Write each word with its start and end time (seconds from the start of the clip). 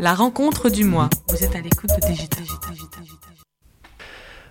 La 0.00 0.14
rencontre 0.14 0.70
du 0.70 0.84
mois. 0.84 1.08
Vous 1.28 1.42
êtes 1.42 1.54
à 1.54 1.60
l'écoute 1.60 1.90
de 1.90 2.06
Digital. 2.06 2.44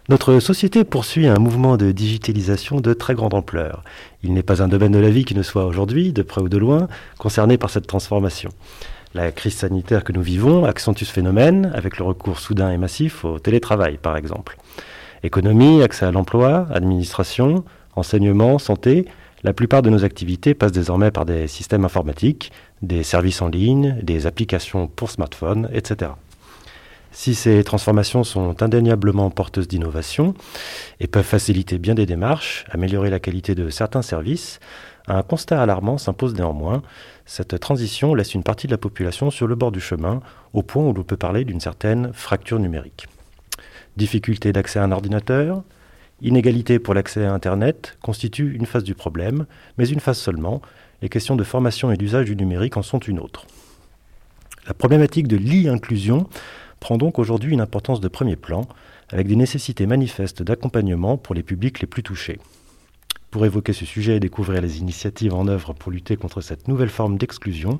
Notre 0.09 0.39
société 0.39 0.83
poursuit 0.83 1.27
un 1.27 1.39
mouvement 1.39 1.77
de 1.77 1.91
digitalisation 1.91 2.81
de 2.81 2.93
très 2.93 3.13
grande 3.13 3.33
ampleur. 3.33 3.83
Il 4.21 4.33
n'est 4.33 4.43
pas 4.43 4.61
un 4.61 4.67
domaine 4.67 4.91
de 4.91 4.99
la 4.99 5.09
vie 5.09 5.23
qui 5.23 5.35
ne 5.35 5.43
soit 5.43 5.65
aujourd'hui, 5.65 6.11
de 6.11 6.23
près 6.23 6.41
ou 6.41 6.49
de 6.49 6.57
loin, 6.57 6.87
concerné 7.17 7.57
par 7.57 7.69
cette 7.69 7.87
transformation. 7.87 8.49
La 9.13 9.31
crise 9.31 9.55
sanitaire 9.55 10.03
que 10.03 10.11
nous 10.11 10.21
vivons 10.21 10.65
accentue 10.65 11.05
ce 11.05 11.13
phénomène 11.13 11.71
avec 11.73 11.97
le 11.97 12.05
recours 12.05 12.39
soudain 12.39 12.71
et 12.71 12.77
massif 12.77 13.23
au 13.23 13.39
télétravail, 13.39 13.97
par 13.97 14.17
exemple. 14.17 14.57
Économie, 15.23 15.83
accès 15.83 16.05
à 16.05 16.11
l'emploi, 16.11 16.67
administration, 16.73 17.63
enseignement, 17.95 18.59
santé, 18.59 19.05
la 19.43 19.53
plupart 19.53 19.81
de 19.81 19.89
nos 19.89 20.05
activités 20.05 20.53
passent 20.53 20.71
désormais 20.71 21.11
par 21.11 21.25
des 21.25 21.47
systèmes 21.47 21.85
informatiques, 21.85 22.51
des 22.81 23.03
services 23.03 23.41
en 23.41 23.49
ligne, 23.49 23.97
des 24.01 24.25
applications 24.25 24.87
pour 24.87 25.11
smartphones, 25.11 25.69
etc. 25.73 26.11
Si 27.11 27.35
ces 27.35 27.63
transformations 27.63 28.23
sont 28.23 28.63
indéniablement 28.63 29.29
porteuses 29.29 29.67
d'innovation 29.67 30.33
et 30.99 31.07
peuvent 31.07 31.23
faciliter 31.23 31.77
bien 31.77 31.93
des 31.93 32.07
démarches, 32.07 32.65
améliorer 32.71 33.11
la 33.11 33.19
qualité 33.19 33.53
de 33.53 33.69
certains 33.69 34.01
services, 34.01 34.59
un 35.07 35.21
constat 35.21 35.61
alarmant 35.61 35.97
s'impose 35.97 36.33
néanmoins. 36.33 36.81
Cette 37.25 37.59
transition 37.59 38.15
laisse 38.15 38.33
une 38.33 38.43
partie 38.43 38.67
de 38.67 38.71
la 38.71 38.77
population 38.77 39.29
sur 39.29 39.47
le 39.47 39.55
bord 39.55 39.71
du 39.71 39.81
chemin, 39.81 40.21
au 40.53 40.63
point 40.63 40.83
où 40.83 40.93
l'on 40.93 41.03
peut 41.03 41.17
parler 41.17 41.43
d'une 41.43 41.59
certaine 41.59 42.11
fracture 42.13 42.59
numérique. 42.59 43.07
Difficulté 43.97 44.53
d'accès 44.53 44.79
à 44.79 44.83
un 44.83 44.91
ordinateur, 44.91 45.63
inégalité 46.23 46.79
pour 46.79 46.93
l'accès 46.93 47.25
à 47.25 47.33
Internet 47.33 47.97
constituent 48.01 48.55
une 48.55 48.65
phase 48.65 48.83
du 48.83 48.95
problème, 48.95 49.45
mais 49.77 49.87
une 49.87 49.99
phase 49.99 50.17
seulement. 50.17 50.61
Les 51.01 51.09
questions 51.09 51.35
de 51.35 51.43
formation 51.43 51.91
et 51.91 51.97
d'usage 51.97 52.25
du 52.25 52.35
numérique 52.35 52.77
en 52.77 52.81
sont 52.81 52.99
une 52.99 53.19
autre. 53.19 53.45
La 54.67 54.73
problématique 54.73 55.27
de 55.27 55.35
l'e-inclusion 55.35 56.27
prend 56.79 56.97
donc 56.97 57.19
aujourd'hui 57.19 57.53
une 57.53 57.61
importance 57.61 57.99
de 57.99 58.07
premier 58.07 58.37
plan, 58.37 58.65
avec 59.09 59.27
des 59.27 59.35
nécessités 59.35 59.85
manifestes 59.85 60.41
d'accompagnement 60.41 61.17
pour 61.17 61.35
les 61.35 61.43
publics 61.43 61.81
les 61.81 61.87
plus 61.87 62.03
touchés. 62.03 62.39
Pour 63.29 63.45
évoquer 63.45 63.73
ce 63.73 63.85
sujet 63.85 64.15
et 64.15 64.19
découvrir 64.19 64.61
les 64.61 64.79
initiatives 64.79 65.33
en 65.33 65.47
œuvre 65.47 65.73
pour 65.73 65.91
lutter 65.91 66.15
contre 66.15 66.39
cette 66.39 66.67
nouvelle 66.67 66.89
forme 66.89 67.17
d'exclusion, 67.17 67.79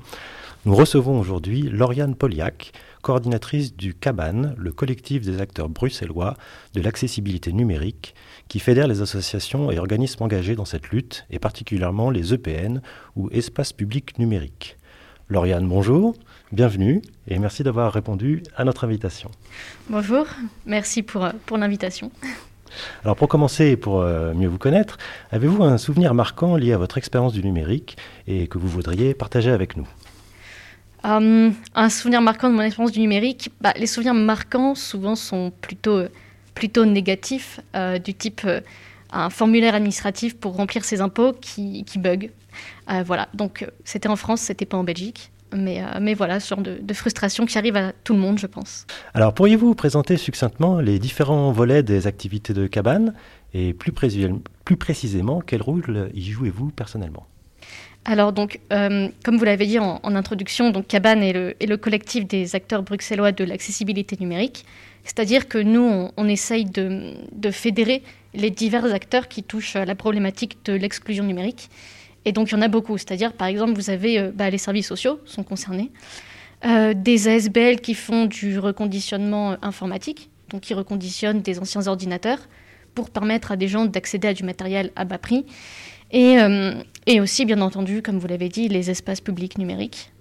nous 0.66 0.74
recevons 0.74 1.18
aujourd'hui 1.18 1.62
Lauriane 1.62 2.14
Poliak, 2.14 2.72
coordinatrice 3.04 3.76
du 3.76 3.92
CABAN, 3.92 4.54
le 4.56 4.72
collectif 4.72 5.20
des 5.20 5.42
acteurs 5.42 5.68
bruxellois 5.68 6.36
de 6.72 6.80
l'accessibilité 6.80 7.52
numérique, 7.52 8.14
qui 8.48 8.58
fédère 8.58 8.88
les 8.88 9.02
associations 9.02 9.70
et 9.70 9.78
organismes 9.78 10.22
engagés 10.22 10.56
dans 10.56 10.64
cette 10.64 10.88
lutte, 10.88 11.26
et 11.30 11.38
particulièrement 11.38 12.08
les 12.10 12.32
EPN 12.32 12.80
ou 13.14 13.28
espaces 13.30 13.74
publics 13.74 14.18
numériques. 14.18 14.78
Lauriane, 15.28 15.68
bonjour, 15.68 16.14
bienvenue 16.50 17.02
et 17.28 17.38
merci 17.38 17.62
d'avoir 17.62 17.92
répondu 17.92 18.42
à 18.56 18.64
notre 18.64 18.84
invitation. 18.84 19.30
Bonjour, 19.90 20.26
merci 20.64 21.02
pour, 21.02 21.28
pour 21.44 21.58
l'invitation. 21.58 22.10
Alors 23.04 23.16
pour 23.16 23.28
commencer 23.28 23.66
et 23.66 23.76
pour 23.76 24.00
euh, 24.00 24.32
mieux 24.32 24.48
vous 24.48 24.58
connaître, 24.58 24.96
avez-vous 25.30 25.62
un 25.62 25.76
souvenir 25.76 26.14
marquant 26.14 26.56
lié 26.56 26.72
à 26.72 26.78
votre 26.78 26.96
expérience 26.96 27.34
du 27.34 27.44
numérique 27.44 27.98
et 28.26 28.48
que 28.48 28.56
vous 28.56 28.68
voudriez 28.68 29.12
partager 29.12 29.50
avec 29.50 29.76
nous? 29.76 29.86
Euh, 31.04 31.50
Un 31.74 31.88
souvenir 31.88 32.20
marquant 32.20 32.48
de 32.48 32.54
mon 32.54 32.62
expérience 32.62 32.92
du 32.92 33.00
numérique, 33.00 33.50
bah, 33.60 33.72
les 33.76 33.86
souvenirs 33.86 34.14
marquants 34.14 34.74
souvent 34.74 35.14
sont 35.14 35.52
plutôt, 35.60 36.02
plutôt 36.54 36.84
négatifs, 36.84 37.60
euh, 37.74 37.98
du 37.98 38.14
type 38.14 38.46
un 39.14 39.30
formulaire 39.30 39.74
administratif 39.74 40.36
pour 40.36 40.56
remplir 40.56 40.84
ses 40.84 41.00
impôts 41.00 41.32
qui, 41.32 41.84
bug. 41.96 42.30
Euh, 42.90 43.02
voilà, 43.06 43.28
donc 43.34 43.62
euh, 43.62 43.66
c'était 43.84 44.08
en 44.08 44.16
France, 44.16 44.42
c'était 44.42 44.66
pas 44.66 44.76
en 44.76 44.84
Belgique. 44.84 45.30
Mais, 45.56 45.82
euh, 45.82 45.98
mais, 46.00 46.14
voilà, 46.14 46.40
ce 46.40 46.48
genre 46.48 46.64
de, 46.64 46.94
frustration 46.94 47.46
qui 47.46 47.56
arrive 47.56 47.76
à 47.76 47.92
tout 48.02 48.12
le 48.12 48.18
monde, 48.18 48.38
je 48.38 48.48
pense. 48.48 48.86
Alors, 49.14 49.32
pourriez-vous 49.32 49.76
présenter 49.76 50.16
succinctement 50.16 50.80
les 50.80 50.98
différents 50.98 51.52
volets 51.52 51.84
des 51.84 52.08
activités 52.08 52.52
de 52.52 52.66
cabane? 52.66 53.14
Et 53.52 53.72
plus 53.72 53.92
précisément, 53.92 55.40
quel 55.46 55.62
rôle 55.62 56.10
y 56.12 56.24
jouez-vous 56.24 56.70
personnellement? 56.70 57.24
Alors 58.04 58.32
donc, 58.32 58.60
comme 58.68 59.38
vous 59.38 59.44
l'avez 59.44 59.66
dit 59.66 59.78
en, 59.78 60.00
introduction, 60.04 60.70
donc 60.70 60.86
Cabane 60.86 61.22
est 61.22 61.66
le, 61.66 61.76
collectif 61.76 62.26
des 62.26 62.54
acteurs 62.54 62.82
bruxellois 62.82 63.32
de 63.32 63.44
l'accessibilité 63.44 64.16
numérique. 64.20 64.64
C'est-à-dire 65.04 65.48
que 65.48 65.58
nous, 65.58 66.08
on, 66.16 66.28
essaye 66.28 66.64
de, 66.64 67.50
fédérer 67.50 68.02
les 68.32 68.50
divers 68.50 68.92
acteurs 68.92 69.28
qui 69.28 69.42
touchent 69.42 69.76
à 69.76 69.84
la 69.84 69.94
problématique 69.94 70.58
de 70.64 70.72
l'exclusion 70.72 71.24
numérique. 71.24 71.68
Et 72.24 72.32
donc, 72.32 72.50
il 72.50 72.54
y 72.54 72.56
en 72.56 72.62
a 72.62 72.68
beaucoup. 72.68 72.96
C'est-à-dire, 72.96 73.34
par 73.34 73.48
exemple, 73.48 73.74
vous 73.74 73.90
avez 73.90 74.18
euh, 74.18 74.32
bah, 74.34 74.48
les 74.48 74.58
services 74.58 74.88
sociaux 74.88 75.20
sont 75.26 75.42
concernés, 75.42 75.92
euh, 76.64 76.94
des 76.94 77.28
ASBL 77.28 77.80
qui 77.80 77.94
font 77.94 78.24
du 78.24 78.58
reconditionnement 78.58 79.52
euh, 79.52 79.56
informatique, 79.60 80.30
donc 80.48 80.62
qui 80.62 80.72
reconditionnent 80.72 81.42
des 81.42 81.58
anciens 81.58 81.86
ordinateurs 81.86 82.38
pour 82.94 83.10
permettre 83.10 83.52
à 83.52 83.56
des 83.56 83.68
gens 83.68 83.84
d'accéder 83.84 84.28
à 84.28 84.34
du 84.34 84.42
matériel 84.42 84.90
à 84.96 85.04
bas 85.04 85.18
prix. 85.18 85.44
Et, 86.16 86.36
et 87.06 87.20
aussi, 87.20 87.44
bien 87.44 87.60
entendu, 87.60 88.00
comme 88.00 88.18
vous 88.18 88.28
l'avez 88.28 88.48
dit, 88.48 88.68
les 88.68 88.88
espaces 88.88 89.20
publics 89.20 89.58
numériques. 89.58 90.12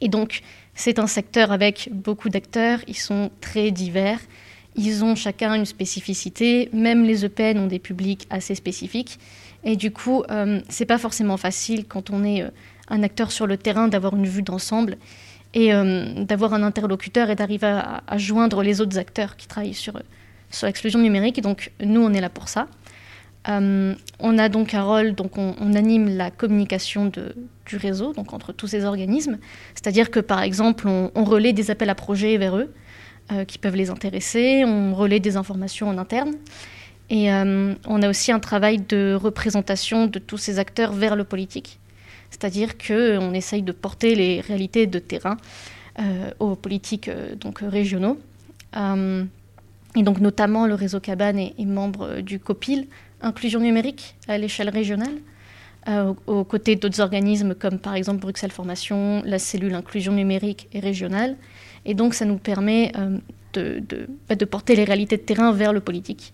et 0.00 0.08
donc, 0.08 0.42
c'est 0.74 0.98
un 0.98 1.06
secteur 1.06 1.50
avec 1.50 1.88
beaucoup 1.90 2.28
d'acteurs, 2.28 2.78
ils 2.86 2.96
sont 2.96 3.30
très 3.40 3.72
divers, 3.72 4.20
ils 4.76 5.02
ont 5.04 5.14
chacun 5.14 5.54
une 5.54 5.64
spécificité, 5.64 6.68
même 6.72 7.02
les 7.02 7.24
EPN 7.24 7.58
ont 7.58 7.66
des 7.66 7.78
publics 7.78 8.26
assez 8.28 8.54
spécifiques. 8.54 9.18
Et 9.64 9.76
du 9.76 9.90
coup, 9.90 10.22
euh, 10.30 10.60
c'est 10.68 10.84
pas 10.84 10.98
forcément 10.98 11.38
facile 11.38 11.86
quand 11.86 12.10
on 12.10 12.22
est 12.24 12.42
euh, 12.42 12.50
un 12.88 13.02
acteur 13.02 13.32
sur 13.32 13.46
le 13.46 13.56
terrain 13.56 13.88
d'avoir 13.88 14.14
une 14.14 14.26
vue 14.26 14.42
d'ensemble 14.42 14.98
et 15.54 15.72
euh, 15.72 16.24
d'avoir 16.24 16.52
un 16.52 16.62
interlocuteur 16.62 17.30
et 17.30 17.36
d'arriver 17.36 17.66
à, 18.06 18.18
joindre 18.18 18.62
les 18.62 18.82
autres 18.82 18.98
acteurs 18.98 19.36
qui 19.36 19.48
travaillent 19.48 19.74
sur, 19.74 20.00
sur 20.50 20.66
l'exclusion 20.66 21.00
numérique. 21.00 21.40
donc, 21.40 21.72
nous, 21.82 22.02
on 22.02 22.12
est 22.12 22.20
là 22.20 22.28
pour 22.28 22.48
ça. 22.48 22.68
On 23.48 24.38
a 24.38 24.48
donc 24.48 24.74
un 24.74 24.82
rôle, 24.82 25.14
donc 25.14 25.38
on, 25.38 25.74
anime 25.74 26.16
la 26.16 26.30
communication 26.30 27.06
du 27.66 27.76
réseau, 27.76 28.12
donc 28.12 28.32
entre 28.32 28.52
tous 28.52 28.66
ces 28.66 28.84
organismes. 28.84 29.38
C'est-à-dire 29.74 30.10
que, 30.10 30.20
par 30.20 30.42
exemple, 30.42 30.88
on, 30.88 31.24
relaie 31.24 31.52
des 31.52 31.70
appels 31.70 31.90
à 31.90 31.94
projets 31.94 32.36
vers 32.38 32.56
eux 32.56 32.72
qui 33.46 33.58
peuvent 33.58 33.76
les 33.76 33.90
intéresser, 33.90 34.64
on 34.64 34.94
relaie 34.94 35.20
des 35.20 35.36
informations 35.36 35.88
en 35.88 35.98
interne. 35.98 36.32
Et 37.08 37.32
euh, 37.32 37.74
on 37.86 38.02
a 38.02 38.08
aussi 38.08 38.32
un 38.32 38.40
travail 38.40 38.78
de 38.78 39.14
représentation 39.14 40.06
de 40.06 40.18
tous 40.18 40.38
ces 40.38 40.58
acteurs 40.58 40.92
vers 40.92 41.16
le 41.16 41.24
politique. 41.24 41.78
C'est-à-dire 42.30 42.76
qu'on 42.76 43.32
essaye 43.32 43.62
de 43.62 43.72
porter 43.72 44.14
les 44.14 44.40
réalités 44.40 44.86
de 44.86 44.98
terrain 44.98 45.36
euh, 46.00 46.30
aux 46.40 46.56
politiques 46.56 47.08
euh, 47.08 47.36
donc, 47.36 47.60
régionaux. 47.60 48.18
et 48.74 50.02
donc 50.02 50.20
notamment 50.20 50.66
le 50.66 50.74
réseau 50.74 51.00
Cabane 51.00 51.38
est, 51.38 51.64
membre 51.64 52.20
du 52.20 52.40
COPIL, 52.40 52.88
Inclusion 53.26 53.60
numérique 53.60 54.16
à 54.28 54.38
l'échelle 54.38 54.70
régionale, 54.70 55.18
aux, 56.26 56.44
côtés 56.44 56.76
d'autres 56.76 57.00
organismes 57.00 57.54
comme 57.54 57.78
par 57.78 57.94
exemple 57.94 58.20
Bruxelles 58.20 58.50
Formation, 58.50 59.22
la 59.24 59.38
cellule 59.38 59.74
Inclusion 59.74 60.12
numérique 60.12 60.68
et 60.72 60.80
régionale. 60.80 61.36
Et 61.84 61.94
donc 61.94 62.14
ça 62.14 62.24
nous 62.24 62.38
permet 62.38 62.92
de, 63.52 63.80
de, 63.80 64.08
bah, 64.28 64.34
de 64.34 64.44
porter 64.44 64.74
les 64.74 64.84
réalités 64.84 65.16
de 65.16 65.22
terrain 65.22 65.52
vers 65.52 65.72
le 65.72 65.80
politique. 65.80 66.32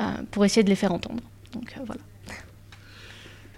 Euh, 0.00 0.04
pour 0.30 0.44
essayer 0.44 0.62
de 0.62 0.68
les 0.68 0.76
faire 0.76 0.92
entendre. 0.92 1.22
Donc 1.52 1.74
euh, 1.76 1.80
voilà. 1.86 2.02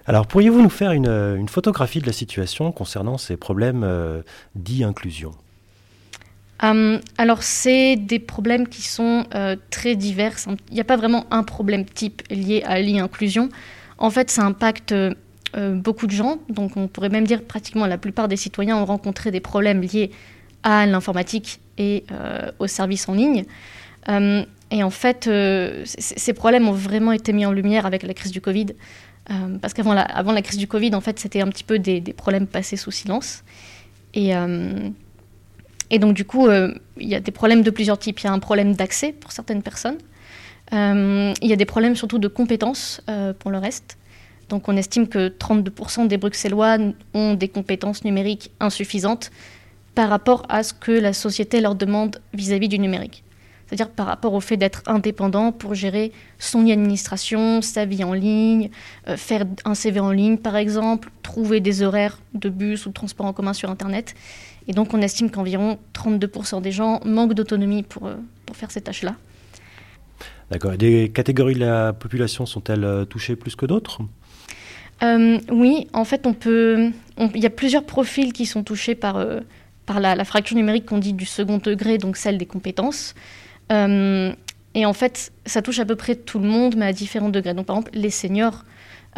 Alors, 0.06 0.26
pourriez-vous 0.26 0.62
nous 0.62 0.70
faire 0.70 0.92
une, 0.92 1.48
photographie 1.48 2.00
de 2.00 2.06
la 2.06 2.12
situation 2.12 2.70
concernant 2.70 3.18
ces 3.18 3.36
problèmes 3.36 3.82
euh, 3.82 4.22
dits 4.54 4.84
inclusion? 4.84 5.32
Alors, 6.60 7.42
c'est 7.42 7.96
des 7.96 8.18
problèmes 8.18 8.66
qui 8.66 8.82
sont 8.82 9.24
très 9.70 9.94
divers. 9.94 10.34
Il 10.70 10.74
n'y 10.74 10.80
a 10.80 10.84
pas 10.84 10.96
vraiment 10.96 11.26
un 11.30 11.44
problème 11.44 11.84
type 11.84 12.22
lié 12.30 12.62
à 12.66 12.80
l'inclusion. 12.80 13.48
En 13.98 14.10
fait, 14.10 14.30
ça 14.30 14.44
impacte 14.44 14.94
beaucoup 15.54 16.06
de 16.06 16.12
gens. 16.12 16.38
Donc, 16.48 16.76
on 16.76 16.88
pourrait 16.88 17.10
même 17.10 17.26
dire 17.26 17.42
pratiquement 17.42 17.86
la 17.86 17.98
plupart 17.98 18.26
des 18.26 18.36
citoyens 18.36 18.76
ont 18.76 18.84
rencontré 18.84 19.30
des 19.30 19.40
problèmes 19.40 19.82
liés 19.82 20.10
à 20.64 20.84
l'informatique 20.86 21.60
et 21.78 22.04
aux 22.58 22.66
services 22.66 23.08
en 23.08 23.14
ligne. 23.14 23.44
Et 24.70 24.82
en 24.82 24.90
fait, 24.90 25.26
euh, 25.26 25.82
ces 25.84 26.32
problèmes 26.34 26.68
ont 26.68 26.72
vraiment 26.72 27.12
été 27.12 27.32
mis 27.32 27.46
en 27.46 27.52
lumière 27.52 27.86
avec 27.86 28.02
la 28.02 28.12
crise 28.14 28.32
du 28.32 28.40
Covid. 28.40 28.66
Euh, 29.30 29.58
parce 29.60 29.74
qu'avant 29.74 29.92
la, 29.94 30.42
crise 30.42 30.58
du 30.58 30.66
Covid, 30.66 30.94
en 30.94 31.00
fait, 31.00 31.18
c'était 31.18 31.40
un 31.40 31.48
petit 31.48 31.64
peu 31.64 31.78
des, 31.78 32.00
problèmes 32.12 32.46
passés 32.46 32.76
sous 32.76 32.90
silence. 32.90 33.44
Et, 34.14 34.34
euh, 34.34 34.90
et 35.90 35.98
donc, 35.98 36.14
du 36.14 36.24
coup, 36.24 36.48
il 36.50 37.08
y 37.08 37.14
a 37.14 37.20
des 37.20 37.30
problèmes 37.30 37.62
de 37.62 37.70
plusieurs 37.70 37.98
types. 37.98 38.20
Il 38.20 38.24
y 38.24 38.28
a 38.28 38.32
un 38.32 38.38
problème 38.38 38.74
d'accès 38.74 39.12
pour 39.12 39.32
certaines 39.32 39.62
personnes. 39.62 39.98
il 40.72 41.34
y 41.42 41.52
a 41.52 41.56
des 41.56 41.64
problèmes 41.64 41.96
surtout 41.96 42.18
de 42.18 42.28
compétences 42.28 43.00
pour 43.38 43.50
le 43.50 43.58
reste. 43.58 43.96
Donc, 44.50 44.68
on 44.68 44.76
estime 44.76 45.08
que 45.08 45.28
32% 45.28 46.08
des 46.08 46.18
Bruxellois 46.18 46.76
ont 47.14 47.34
des 47.34 47.48
compétences 47.48 48.04
numériques 48.04 48.50
insuffisantes 48.60 49.30
par 49.94 50.08
rapport 50.10 50.44
à 50.48 50.62
ce 50.62 50.74
que 50.74 50.92
la 50.92 51.12
société 51.12 51.60
leur 51.60 51.74
demande 51.74 52.20
vis 52.34 52.52
à 52.52 52.58
-vis 52.58 52.68
du 52.68 52.78
numérique 52.78 53.24
c'est-à-dire 53.68 53.90
par 53.90 54.06
rapport 54.06 54.32
au 54.32 54.40
fait 54.40 54.56
d'être 54.56 54.82
indépendant 54.86 55.52
pour 55.52 55.74
gérer 55.74 56.12
son 56.38 56.68
administration, 56.70 57.60
sa 57.60 57.84
vie 57.84 58.02
en 58.02 58.14
ligne, 58.14 58.70
euh, 59.08 59.16
faire 59.16 59.44
un 59.66 59.74
CV 59.74 60.00
en 60.00 60.10
ligne 60.10 60.38
par 60.38 60.56
exemple, 60.56 61.10
trouver 61.22 61.60
des 61.60 61.82
horaires 61.82 62.18
de 62.32 62.48
bus 62.48 62.86
ou 62.86 62.88
de 62.88 62.94
transport 62.94 63.26
en 63.26 63.34
commun 63.34 63.52
sur 63.52 63.70
Internet. 63.70 64.14
Et 64.68 64.72
donc 64.72 64.94
on 64.94 65.02
estime 65.02 65.30
qu'environ 65.30 65.78
32% 65.94 66.62
des 66.62 66.70
gens 66.72 67.00
manquent 67.04 67.34
d'autonomie 67.34 67.82
pour, 67.82 68.08
pour 68.46 68.56
faire 68.56 68.70
ces 68.70 68.80
tâches-là. 68.80 69.16
D'accord. 70.50 70.76
Des 70.76 71.10
catégories 71.10 71.54
de 71.54 71.60
la 71.60 71.92
population 71.92 72.46
sont-elles 72.46 73.06
touchées 73.10 73.36
plus 73.36 73.56
que 73.56 73.66
d'autres? 73.66 74.00
Oui, 75.02 75.86
en 75.92 76.04
fait, 76.04 76.26
on 76.26 76.32
peut. 76.32 76.90
Il 77.34 77.40
y 77.40 77.46
a 77.46 77.50
plusieurs 77.50 77.84
profils 77.84 78.32
qui 78.32 78.46
sont 78.46 78.64
touchés 78.64 78.94
par, 78.94 79.24
par 79.84 80.00
la, 80.00 80.24
fracture 80.24 80.56
numérique 80.56 80.86
qu'on 80.86 80.98
dit 80.98 81.12
du 81.12 81.26
second 81.26 81.58
degré, 81.58 81.98
donc 81.98 82.16
celle 82.16 82.38
des 82.38 82.46
compétences. 82.46 83.14
Et 84.78 84.86
en 84.86 84.92
fait, 84.92 85.32
ça 85.46 85.62
touche 85.62 85.78
à 85.78 85.84
peu 85.84 85.96
près 85.96 86.14
tout 86.14 86.38
le 86.38 86.46
monde, 86.46 86.76
mais 86.76 86.86
à 86.86 86.92
différents 86.92 87.30
degrés. 87.30 87.54
Donc, 87.54 87.66
par 87.66 87.76
exemple, 87.76 87.90
les 87.94 88.10
seniors, 88.10 88.64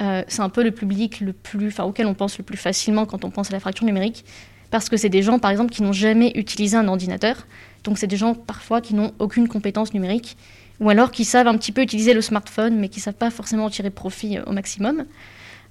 euh, 0.00 0.23
c'est 0.29 0.41
un 0.41 0.49
peu 0.49 0.62
le 0.62 0.70
public 0.70 1.20
le 1.20 1.32
plus, 1.32 1.69
enfin, 1.69 1.85
auquel 1.85 2.06
on 2.06 2.14
pense 2.14 2.38
le 2.38 2.44
plus 2.44 2.56
facilement 2.56 3.05
quand 3.05 3.25
on 3.25 3.31
pense 3.31 3.50
à 3.50 3.52
la 3.52 3.61
fracture 3.61 3.85
numérique, 3.85 4.25
parce 4.70 4.88
que 4.88 4.96
c'est 4.96 5.08
des 5.08 5.22
gens, 5.22 5.38
par 5.38 5.50
exemple, 5.50 5.72
qui 5.72 5.82
n'ont 5.82 5.93
jamais 5.93 6.32
utilisé 6.34 6.76
un 6.76 6.88
ordinateur. 6.88 7.46
Donc, 7.84 7.99
c'est 7.99 8.06
des 8.06 8.17
gens 8.17 8.34
parfois 8.34 8.81
qui 8.81 8.94
n'ont 8.94 9.12
aucune 9.19 9.49
compétence 9.49 9.94
numérique, 9.94 10.37
ou 10.81 10.90
alors 10.90 11.11
qui 11.11 11.25
savent 11.25 11.49
un 11.49 11.56
petit 11.56 11.72
peu 11.72 11.82
utiliser 11.82 12.14
le 12.14 12.20
smartphone, 12.20 12.76
mais 12.78 12.88
qui 12.88 13.00
ne 13.00 13.05
savent 13.05 13.14
pas 13.14 13.31
forcément 13.31 13.69
tirer 13.70 13.90
profit 13.90 14.38
euh, 14.38 14.44
au 14.46 14.52
maximum. 14.52 15.05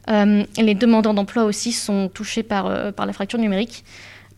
Euh, 0.10 0.44
les 0.58 0.76
demandeurs 0.76 1.14
d'emploi 1.14 1.44
aussi 1.44 1.72
sont 1.72 2.10
touchés 2.10 2.44
par, 2.44 2.94
par 2.94 3.06
la 3.06 3.14
fracture 3.14 3.40
numérique. 3.40 3.84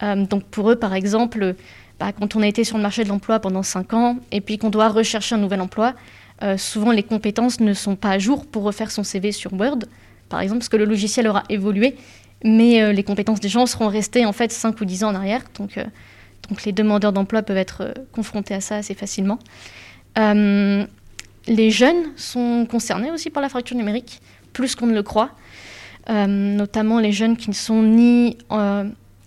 donc, 0.02 0.44
pour 0.46 0.72
eux, 0.72 0.76
par 0.76 0.96
exemple, 0.96 1.56
bah, 2.02 2.12
quand 2.20 2.36
on 2.36 2.42
a 2.42 2.48
été 2.48 2.64
sur 2.64 2.78
le 2.78 2.84
marché 2.84 3.04
de 3.04 3.10
l'emploi 3.10 3.40
pendant 3.40 3.62
5 3.62 3.94
ans 3.94 4.18
et 4.32 4.42
puis 4.42 4.58
qu'on 4.58 4.72
doit 4.72 4.90
rechercher 4.90 5.36
un 5.36 5.38
nouvel 5.38 5.62
emploi, 5.62 5.94
euh, 6.42 6.58
souvent 6.58 6.92
les 6.92 7.04
compétences 7.04 7.60
ne 7.60 7.74
sont 7.74 7.96
pas 7.96 8.10
à 8.10 8.18
jour 8.18 8.48
pour 8.48 8.64
refaire 8.64 8.90
son 8.90 9.04
CV 9.04 9.32
sur 9.32 9.54
Word, 9.54 9.78
par 10.28 10.42
exemple, 10.42 10.62
parce 10.62 10.70
que 10.70 10.78
le 10.78 10.86
logiciel 10.86 11.28
aura 11.28 11.44
évolué, 11.50 11.96
mais 12.44 12.82
euh, 12.82 12.92
les 12.92 13.04
compétences 13.04 13.40
des 13.40 13.50
gens 13.50 13.66
seront 13.66 13.88
restées 13.88 14.26
en 14.26 14.34
fait 14.34 14.52
5 14.52 14.80
ou 14.80 14.86
10 14.86 15.04
ans 15.04 15.10
en 15.10 15.16
arrière. 15.16 15.42
Donc, 15.58 15.78
euh, 15.78 15.86
donc 16.50 16.64
les 16.64 16.72
demandeurs 16.72 17.14
d'emploi 17.14 17.42
peuvent 17.44 17.58
être 17.58 17.94
confrontés 18.12 18.54
à 18.54 18.62
ça 18.62 18.78
assez 18.78 18.94
facilement. 18.94 19.40
les 20.16 21.72
jeunes 21.72 22.04
sont 22.16 22.68
concernés 22.70 23.12
aussi 23.12 23.30
par 23.30 23.42
la 23.42 23.50
fracture 23.50 23.78
numérique, 23.78 24.22
plus 24.54 24.76
qu'on 24.76 24.88
ne 24.88 24.94
le 24.94 25.04
croit. 25.04 25.32
notamment 26.10 27.00
les 27.00 27.12
jeunes 27.12 27.38
qui 27.38 27.50
ne 27.50 27.56
sont 27.56 27.82
ni 27.84 28.38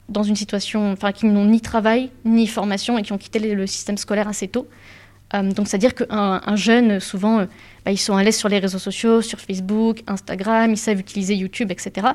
dans 0.09 0.23
une 0.23 0.37
situation, 0.37 0.93
enfin, 0.93 1.13
qui 1.13 1.27
n'ont 1.27 1.47
ni 1.47 1.61
travail 1.61 2.11
ni 2.25 2.47
formation 2.47 2.99
et 2.99 3.03
qui 3.03 3.13
ont 3.13 3.19
quitté 3.19 3.39
le 3.39 3.67
système 3.67 3.97
scolaire 3.97 4.29
assez 4.29 4.49
tôt. 4.49 4.69
Euh, 5.35 5.51
donc, 5.53 5.69
c'est-à-dire 5.69 5.95
qu'un 5.95 6.41
un 6.45 6.57
jeune, 6.57 7.01
souvent, 7.01 7.41
euh, 7.41 7.47
bah, 7.85 7.93
ils 7.93 7.99
sont 7.99 8.17
à 8.17 8.23
l'aise 8.23 8.37
sur 8.37 8.49
les 8.49 8.59
réseaux 8.59 8.79
sociaux, 8.79 9.23
sur 9.23 9.41
Facebook, 9.41 10.03
Instagram, 10.07 10.71
ils 10.71 10.77
savent 10.77 11.01
utiliser 11.01 11.35
YouTube, 11.35 11.71
etc. 11.71 12.09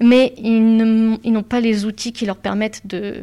Mais 0.00 0.34
ils 0.38 1.32
n'ont 1.32 1.42
pas 1.42 1.60
les 1.60 1.84
outils 1.84 2.12
qui 2.12 2.26
leur 2.26 2.36
permettent 2.36 2.86
de, 2.86 3.22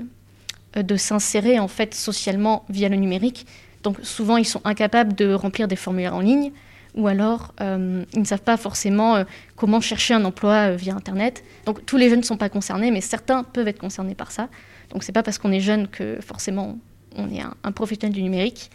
euh, 0.78 0.84
de 0.84 0.96
s'insérer 0.96 1.60
en 1.60 1.68
fait 1.68 1.94
socialement 1.94 2.66
via 2.70 2.88
le 2.88 2.96
numérique. 2.96 3.46
Donc, 3.84 3.98
souvent, 4.04 4.38
ils 4.38 4.46
sont 4.46 4.62
incapables 4.64 5.16
de 5.16 5.34
remplir 5.34 5.68
des 5.68 5.76
formulaires 5.76 6.16
en 6.16 6.22
ligne, 6.22 6.52
ou 6.96 7.08
alors 7.08 7.54
euh, 7.62 8.04
ils 8.14 8.20
ne 8.20 8.26
savent 8.26 8.42
pas 8.42 8.58
forcément 8.58 9.16
euh, 9.16 9.24
comment 9.56 9.82
chercher 9.82 10.14
un 10.14 10.24
emploi 10.24 10.72
via 10.72 10.94
Internet. 10.96 11.44
Donc 11.66 11.86
tous 11.86 11.98
les 11.98 12.10
jeunes 12.10 12.20
ne 12.20 12.26
sont 12.26 12.38
pas 12.38 12.50
concernés, 12.50 12.92
mais 12.92 13.02
certains 13.02 13.44
peuvent 13.44 13.68
être 13.68 13.80
concernés 13.80 14.16
par 14.16 14.32
ça. 14.32 14.50
Donc 14.92 15.04
c'est 15.04 15.12
pas 15.12 15.24
parce 15.24 15.38
qu'on 15.38 15.52
est 15.52 15.62
jeune 15.62 15.88
que 15.88 16.20
forcément 16.22 16.78
on 17.16 17.30
est 17.30 17.42
un, 17.42 17.72
professionnel 17.72 18.14
du 18.14 18.24
numérique. 18.24 18.72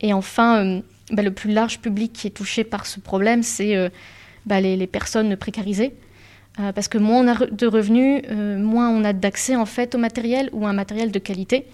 Et 0.00 0.12
enfin, 0.12 0.80
bah, 1.12 1.22
le 1.22 1.30
plus 1.32 1.52
large 1.52 1.80
public 1.80 2.12
qui 2.12 2.26
est 2.28 2.30
touché 2.30 2.64
par 2.64 2.86
ce 2.86 3.00
problème, 3.00 3.42
c'est 3.42 3.90
bah, 4.46 4.60
les, 4.60 4.86
personnes 4.86 5.36
précarisées. 5.36 5.92
Parce 6.56 6.88
que 6.88 6.98
moins 6.98 7.24
on 7.24 7.28
a 7.28 7.46
de 7.46 7.66
revenus, 7.66 8.22
moins 8.28 8.90
on 8.90 9.04
a 9.04 9.12
d'accès 9.12 9.56
en 9.56 9.66
fait 9.66 9.94
au 9.94 9.98
matériel 9.98 10.50
ou 10.52 10.66
à 10.66 10.70
un 10.70 10.72
matériel 10.74 11.10
de 11.10 11.18
qualité, 11.18 11.66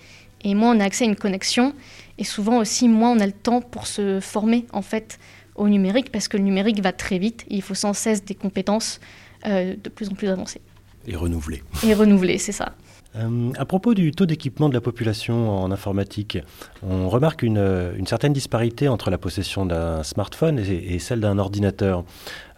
et 0.42 0.54
moins 0.54 0.76
on 0.76 0.80
a 0.80 0.84
accès 0.84 1.04
à 1.04 1.08
une 1.08 1.16
connexion, 1.16 1.72
et 2.18 2.24
souvent 2.24 2.58
aussi 2.58 2.88
moins 2.88 3.10
on 3.10 3.20
a 3.20 3.26
le 3.26 3.32
temps 3.32 3.60
pour 3.60 3.86
se 3.86 4.20
former 4.20 4.66
en 4.72 4.82
fait 4.82 5.18
au 5.56 5.68
numérique 5.68 6.12
parce 6.12 6.28
que 6.28 6.36
le 6.36 6.44
numérique 6.44 6.80
va 6.80 6.92
très 6.92 7.18
vite 7.18 7.44
et 7.48 7.56
il 7.56 7.62
faut 7.62 7.74
sans 7.74 7.92
cesse 7.92 8.24
des 8.24 8.34
compétences 8.34 9.00
euh, 9.46 9.74
de 9.82 9.88
plus 9.88 10.08
en 10.08 10.14
plus 10.14 10.28
avancées. 10.28 10.60
Et 11.06 11.16
renouvelées. 11.16 11.62
Et 11.84 11.94
renouvelées, 11.94 12.38
c'est 12.38 12.52
ça. 12.52 12.74
Euh, 13.16 13.50
à 13.56 13.64
propos 13.64 13.94
du 13.94 14.12
taux 14.12 14.26
d'équipement 14.26 14.68
de 14.68 14.74
la 14.74 14.80
population 14.80 15.50
en 15.50 15.70
informatique, 15.70 16.38
on 16.82 17.08
remarque 17.08 17.42
une, 17.42 17.92
une 17.96 18.06
certaine 18.06 18.32
disparité 18.32 18.88
entre 18.88 19.10
la 19.10 19.18
possession 19.18 19.64
d'un 19.64 20.02
smartphone 20.02 20.58
et, 20.58 20.98
celle 20.98 21.20
d'un 21.20 21.38
ordinateur. 21.38 22.04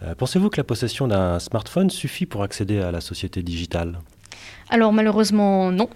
Euh, 0.03 0.15
pensez-vous 0.15 0.49
que 0.49 0.57
la 0.57 0.63
possession 0.63 1.07
d'un 1.07 1.39
smartphone 1.39 1.89
suffit 1.89 2.25
pour 2.25 2.43
accéder 2.43 2.79
à 2.79 2.91
la 2.91 3.01
société 3.01 3.41
digitale? 3.41 3.99
Alors 4.69 4.93
malheureusement 4.93 5.71
non. 5.71 5.89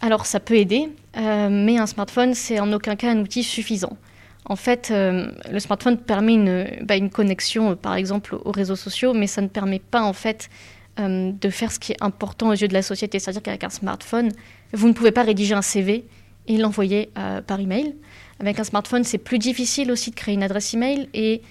Alors 0.00 0.26
ça 0.26 0.40
peut 0.40 0.56
aider, 0.56 0.88
mais 1.14 1.78
un 1.78 1.86
smartphone, 1.86 2.34
c'est 2.34 2.58
en 2.58 2.72
aucun 2.72 2.96
cas 2.96 3.12
un 3.12 3.20
outil 3.20 3.44
suffisant. 3.44 3.96
En 4.44 4.56
fait, 4.56 4.88
euh, 4.90 5.30
le 5.50 5.60
smartphone 5.60 5.98
permet 5.98 6.34
une, 6.34 6.66
bah, 6.82 6.98
connexion, 7.08 7.70
euh, 7.70 7.74
par 7.76 7.94
exemple, 7.94 8.36
aux 8.44 8.50
réseaux 8.50 8.76
sociaux, 8.76 9.14
mais 9.14 9.26
ça 9.26 9.40
ne 9.40 9.46
permet 9.46 9.78
pas, 9.78 10.02
en 10.02 10.12
fait, 10.12 10.50
euh, 10.98 11.32
de 11.32 11.50
faire 11.50 11.72
ce 11.72 11.78
qui 11.78 11.92
est 11.92 12.02
important 12.02 12.48
aux 12.48 12.54
yeux 12.54 12.68
de 12.68 12.74
la 12.74 12.82
société. 12.82 13.18
C'est-à-dire 13.18 13.42
qu'avec 13.42 13.64
un 13.64 13.70
smartphone, 13.70 14.30
vous 14.72 14.88
ne 14.88 14.92
pouvez 14.92 15.12
pas 15.12 15.22
rédiger 15.22 15.54
un 15.54 15.62
CV 15.62 16.04
et 16.48 16.58
l'envoyer 16.58 17.10
par 17.46 17.60
email. 17.60 17.94
Avec 18.40 18.58
un 18.58 18.64
smartphone, 18.64 19.04
c'est 19.04 19.18
plus 19.18 19.38
difficile 19.38 19.92
aussi 19.92 20.10
de 20.10 20.16
créer 20.16 20.34
une 20.34 20.42
adresse 20.42 20.74
email 20.74 21.08
et 21.14 21.42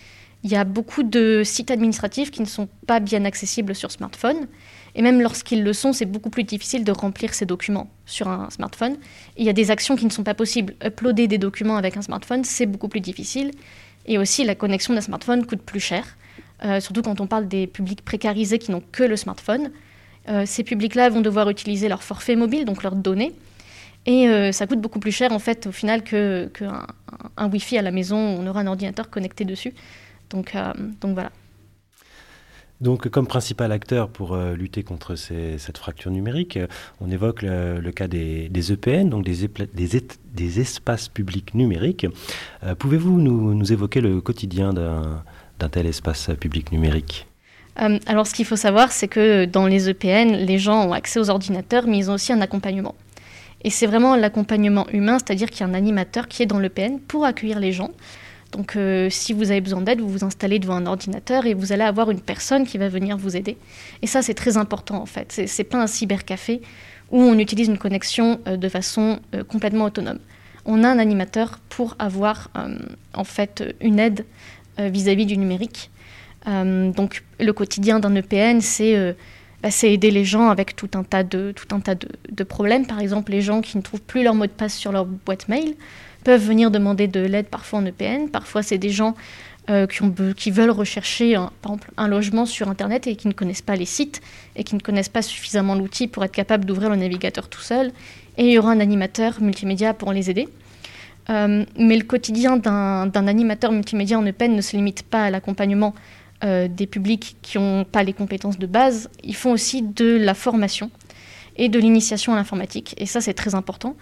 il 0.43 0.51
y 0.51 0.55
a 0.55 0.63
beaucoup 0.63 1.03
de 1.03 1.43
sites 1.45 1.71
administratifs 1.71 2.31
qui 2.31 2.41
ne 2.41 2.47
sont 2.47 2.67
pas 2.87 2.99
bien 2.99 3.25
accessibles 3.25 3.75
sur 3.75 3.91
smartphone. 3.91 4.47
Et 4.95 5.01
même 5.01 5.21
lorsqu'ils 5.21 5.63
le 5.63 5.73
sont, 5.73 5.93
c'est 5.93 6.05
beaucoup 6.05 6.29
plus 6.29 6.43
difficile 6.43 6.83
de 6.83 6.91
remplir 6.91 7.33
ces 7.33 7.45
documents 7.45 7.89
sur 8.05 8.27
un 8.27 8.49
smartphone. 8.49 8.97
il 9.37 9.45
y 9.45 9.49
a 9.49 9.53
des 9.53 9.71
actions 9.71 9.95
qui 9.95 10.05
ne 10.05 10.09
sont 10.09 10.23
pas 10.23 10.33
possibles. 10.33 10.73
Uploader 10.83 11.27
des 11.27 11.37
documents 11.37 11.77
avec 11.77 11.95
un 11.95 12.01
smartphone, 12.01 12.43
c'est 12.43 12.65
beaucoup 12.65 12.87
plus 12.87 12.99
difficile. 12.99 13.51
Et 14.07 14.17
aussi, 14.17 14.43
la 14.43 14.55
connexion 14.55 14.93
d'un 14.93 15.01
smartphone 15.01 15.45
coûte 15.45 15.61
plus 15.61 15.79
cher, 15.79 16.17
euh, 16.63 16.79
surtout 16.79 17.01
quand 17.01 17.19
on 17.21 17.27
parle 17.27 17.47
des 17.47 17.65
publics 17.65 18.03
précarisés 18.03 18.59
qui 18.59 18.71
n'ont 18.71 18.83
que 18.91 19.03
le 19.03 19.15
smartphone. 19.15 19.71
Euh, 20.29 20.43
ces 20.45 20.63
publics-là 20.63 21.09
vont 21.09 21.21
devoir 21.21 21.49
utiliser 21.49 21.89
leur 21.89 22.03
forfait 22.03 22.35
mobile, 22.35 22.65
donc 22.65 22.83
leurs 22.83 22.95
données. 22.95 23.33
Et 24.05 24.27
euh, 24.27 24.51
ça 24.51 24.67
coûte 24.67 24.79
beaucoup 24.79 24.99
plus 24.99 25.11
cher, 25.11 25.31
en 25.31 25.39
fait, 25.39 25.67
au 25.67 25.71
final, 25.71 26.03
qu'un 26.03 26.49
que 26.53 26.65
un, 27.37 27.49
Wi-Fi 27.49 27.77
à 27.77 27.81
la 27.81 27.91
maison 27.91 28.17
où 28.17 28.41
on 28.41 28.47
aura 28.47 28.61
un 28.61 28.67
ordinateur 28.67 29.09
connecté 29.09 29.45
dessus. 29.45 29.73
Donc, 30.29 30.55
voilà. 31.03 31.31
Donc, 32.79 33.09
comme 33.09 33.27
principal 33.27 33.71
acteur 33.71 34.09
pour 34.09 34.35
lutter 34.37 34.81
contre 34.81 35.15
cette 35.15 35.77
fracture 35.77 36.09
numérique, 36.09 36.57
on 36.99 37.11
évoque 37.11 37.41
le, 37.43 37.91
cas 37.91 38.07
des, 38.07 38.71
EPN, 38.71 39.09
donc 39.09 39.23
des, 39.25 40.59
espaces 40.59 41.09
publics 41.09 41.53
numériques. 41.53 42.07
Pouvez-vous 42.79 43.19
nous, 43.19 43.71
évoquer 43.73 44.01
le 44.01 44.21
quotidien 44.21 44.73
d'un 45.61 45.69
tel 45.69 45.85
espace 45.85 46.29
public 46.39 46.71
numérique 46.71 47.27
alors, 48.05 48.27
ce 48.27 48.33
qu'il 48.33 48.45
faut 48.45 48.57
savoir, 48.57 48.91
c'est 48.91 49.07
que 49.07 49.45
dans 49.45 49.65
les 49.65 49.89
EPN, 49.89 50.33
les 50.33 50.59
gens 50.59 50.89
ont 50.89 50.91
accès 50.91 51.19
aux 51.19 51.29
ordinateurs, 51.29 51.87
mais 51.87 51.97
ils 51.97 52.11
ont 52.11 52.15
aussi 52.15 52.33
un 52.33 52.41
accompagnement. 52.41 52.95
Et 53.63 53.69
c'est 53.69 53.87
vraiment 53.87 54.15
l'accompagnement 54.15 54.87
humain, 54.89 55.17
c'est-à-dire 55.19 55.49
qu'il 55.49 55.61
y 55.61 55.63
a 55.63 55.71
un 55.71 55.73
animateur 55.73 56.27
qui 56.27 56.43
est 56.43 56.45
dans 56.45 56.59
l'EPN 56.59 56.99
pour 56.99 57.25
accueillir 57.25 57.59
les 57.59 57.71
gens. 57.71 57.91
Donc 58.51 58.75
euh, 58.75 59.09
si 59.09 59.31
vous 59.31 59.51
avez 59.51 59.61
besoin 59.61 59.81
d'aide, 59.81 60.01
vous 60.01 60.09
vous 60.09 60.25
installez 60.25 60.59
devant 60.59 60.75
un 60.75 60.85
ordinateur 60.85 61.45
et 61.45 61.53
vous 61.53 61.71
allez 61.71 61.83
avoir 61.83 62.11
une 62.11 62.19
personne 62.19 62.65
qui 62.65 62.77
va 62.77 62.89
venir 62.89 63.17
vous 63.17 63.37
aider. 63.37 63.57
Et 64.01 64.07
ça, 64.07 64.21
c'est 64.21 64.33
très 64.33 64.57
important 64.57 65.01
en 65.01 65.05
fait. 65.05 65.41
C'est 65.47 65.63
pas 65.63 65.81
un 65.81 65.87
cybercafé 65.87 66.61
où 67.11 67.21
on 67.21 67.37
utilise 67.39 67.67
une 67.67 67.77
connexion 67.77 68.41
euh, 68.47 68.57
de 68.57 68.67
façon 68.67 69.19
euh, 69.33 69.43
complètement 69.43 69.85
autonome. 69.85 70.19
On 70.65 70.83
a 70.83 70.89
un 70.89 70.99
animateur 70.99 71.59
pour 71.69 71.95
avoir 71.97 72.51
en 73.15 73.23
fait 73.23 73.63
une 73.81 73.97
aide 73.97 74.25
vis-à-vis 74.77 75.25
du 75.25 75.37
numérique. 75.37 75.91
donc 76.45 77.23
le 77.39 77.53
quotidien 77.53 77.99
d'un 77.99 78.15
EPN, 78.15 78.59
bah, 79.61 79.69
c'est 79.69 79.93
aider 79.93 80.09
les 80.09 80.25
gens 80.25 80.49
avec 80.49 80.75
tout 80.75 80.89
un 80.95 81.03
tas, 81.03 81.23
de, 81.23 81.51
tout 81.51 81.75
un 81.75 81.79
tas 81.79 81.95
de 81.95 82.43
problèmes. 82.43 82.87
Par 82.87 82.99
exemple, 82.99 83.31
les 83.31 83.41
gens 83.41 83.61
qui 83.61 83.77
ne 83.77 83.83
trouvent 83.83 84.01
plus 84.01 84.23
leur 84.23 84.33
mot 84.33 84.45
de 84.45 84.51
passe 84.51 84.75
sur 84.75 84.91
leur 84.91 85.05
boîte 85.05 85.47
mail 85.49 85.75
peuvent 86.23 86.43
venir 86.43 86.71
demander 86.71 87.07
de 87.07 87.19
l'aide 87.19 87.47
parfois 87.47 87.79
en 87.79 87.85
EPN. 87.85 88.29
Parfois, 88.29 88.63
c'est 88.63 88.77
des 88.77 88.89
gens 88.89 89.15
euh, 89.69 89.85
qui, 90.35 90.51
veulent 90.51 90.71
rechercher 90.71 91.35
un, 91.35 91.51
par 91.61 91.73
exemple, 91.73 91.91
un 91.97 92.07
logement 92.07 92.47
sur 92.47 92.69
Internet 92.69 93.05
et 93.05 93.15
qui 93.15 93.27
ne 93.27 93.33
connaissent 93.33 93.61
pas 93.61 93.75
les 93.75 93.85
sites 93.85 94.21
et 94.55 94.63
qui 94.63 94.73
ne 94.73 94.79
connaissent 94.79 95.09
pas 95.09 95.21
suffisamment 95.21 95.75
l'outil 95.75 96.07
pour 96.07 96.23
être 96.23 96.31
capable 96.31 96.65
d'ouvrir 96.65 96.89
le 96.89 96.95
navigateur 96.95 97.47
tout 97.47 97.61
seul. 97.61 97.91
Et 98.37 98.45
il 98.45 98.51
y 98.51 98.57
aura 98.57 98.71
un 98.71 98.79
animateur 98.79 99.39
multimédia 99.41 99.93
pour 99.93 100.13
les 100.13 100.31
aider. 100.31 100.47
Euh, 101.29 101.65
mais 101.77 101.97
le 101.97 102.03
quotidien 102.03 102.57
d'un 102.57 103.27
animateur 103.27 103.71
multimédia 103.71 104.17
en 104.17 104.25
EPN 104.25 104.55
ne 104.55 104.61
se 104.61 104.75
limite 104.75 105.03
pas 105.03 105.25
à 105.25 105.29
l'accompagnement 105.29 105.93
euh, 106.43 106.67
des 106.67 106.87
publics 106.87 107.37
qui 107.41 107.57
n'ont 107.57 107.83
pas 107.83 108.03
les 108.03 108.13
compétences 108.13 108.57
de 108.57 108.65
base. 108.65 109.09
Ils 109.23 109.35
font 109.35 109.51
aussi 109.51 109.81
de 109.81 110.17
la 110.17 110.33
formation 110.33 110.89
et 111.57 111.69
de 111.69 111.79
l'initiation 111.79 112.33
à 112.33 112.37
l'informatique. 112.37 112.95
Et 112.97 113.05
ça, 113.05 113.21
c'est 113.21 113.33
très 113.33 113.55
important. 113.55 113.95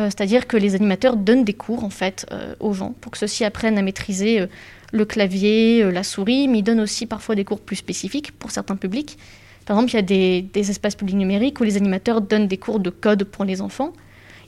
Euh, 0.00 0.06
c'est-à-dire 0.06 0.46
que 0.46 0.56
les 0.56 0.74
animateurs 0.74 1.16
donnent 1.16 1.44
des 1.44 1.54
cours 1.54 1.84
en 1.84 1.90
fait 1.90 2.26
aux 2.60 2.72
gens 2.72 2.94
pour 3.00 3.12
que 3.12 3.18
ceux-ci 3.18 3.44
apprennent 3.44 3.78
à 3.78 3.82
maîtriser 3.82 4.46
le 4.92 5.04
clavier, 5.04 5.90
la 5.90 6.02
souris, 6.02 6.48
mais 6.48 6.58
ils 6.58 6.62
donnent 6.62 6.80
aussi 6.80 7.06
parfois 7.06 7.34
des 7.34 7.44
cours 7.44 7.60
plus 7.60 7.76
spécifiques 7.76 8.32
pour 8.32 8.50
certains 8.50 8.76
publics. 8.76 9.16
Par 9.64 9.76
exemple, 9.76 9.92
il 9.92 9.96
y 9.96 9.98
a 9.98 10.02
des, 10.02 10.42
des, 10.42 10.70
espaces 10.70 10.94
publics 10.94 11.16
numériques 11.16 11.60
où 11.60 11.64
les 11.64 11.76
animateurs 11.76 12.20
donnent 12.20 12.46
des 12.46 12.56
cours 12.56 12.78
de 12.78 12.90
code 12.90 13.24
pour 13.24 13.44
les 13.44 13.60
enfants. 13.60 13.92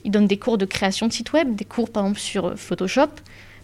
Ils 0.05 0.11
donnent 0.11 0.27
des 0.27 0.37
cours 0.37 0.57
de 0.57 0.65
création 0.65 1.07
de 1.07 1.13
sites 1.13 1.33
web, 1.33 1.55
des 1.55 1.65
cours 1.65 1.89
par 1.89 2.03
exemple 2.03 2.19
sur 2.19 2.57
Photoshop, 2.57 3.09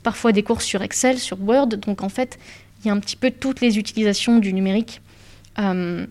parfois 0.03 0.31
des 0.31 0.43
cours 0.43 0.61
sur 0.61 0.81
Excel, 0.81 1.19
sur 1.19 1.41
Word. 1.41 1.67
Donc 1.67 2.03
en 2.03 2.09
fait, 2.09 2.37
il 2.81 2.87
y 2.87 2.91
a 2.91 2.93
un 2.93 2.99
petit 2.99 3.15
peu 3.15 3.31
toutes 3.31 3.61
les 3.61 3.77
utilisations 3.77 4.39
du 4.39 4.53
numérique 4.53 5.01
euh, 5.59 6.05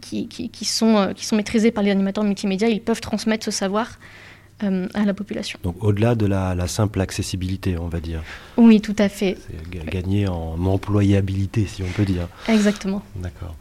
qui, 0.00 0.28
qui, 0.28 0.64
sont, 0.64 0.96
euh, 0.96 1.12
qui 1.12 1.24
sont 1.26 1.36
maîtrisées 1.36 1.70
par 1.70 1.82
les 1.82 1.90
animateurs 1.90 2.24
multimédia. 2.24 2.68
Ils 2.68 2.80
peuvent 2.80 3.00
transmettre 3.00 3.44
ce 3.44 3.50
savoir 3.50 3.98
euh, 4.62 4.86
à 4.94 5.04
la 5.04 5.14
population. 5.14 5.58
Donc 5.62 5.82
au-delà 5.82 6.14
de 6.14 6.26
la, 6.26 6.54
la, 6.54 6.66
simple 6.66 7.00
accessibilité, 7.00 7.78
on 7.78 7.88
va 7.88 8.00
dire. 8.00 8.22
Oui, 8.56 8.80
tout 8.80 8.96
à 8.98 9.08
fait. 9.08 9.38
C'est 9.46 9.86
gagner 9.86 10.28
en 10.28 10.62
employabilité, 10.64 11.66
si 11.66 11.82
on 11.82 11.90
peut 11.92 12.04
dire. 12.04 12.28
Exactement. 12.48 13.02
D'accord. 13.16 13.54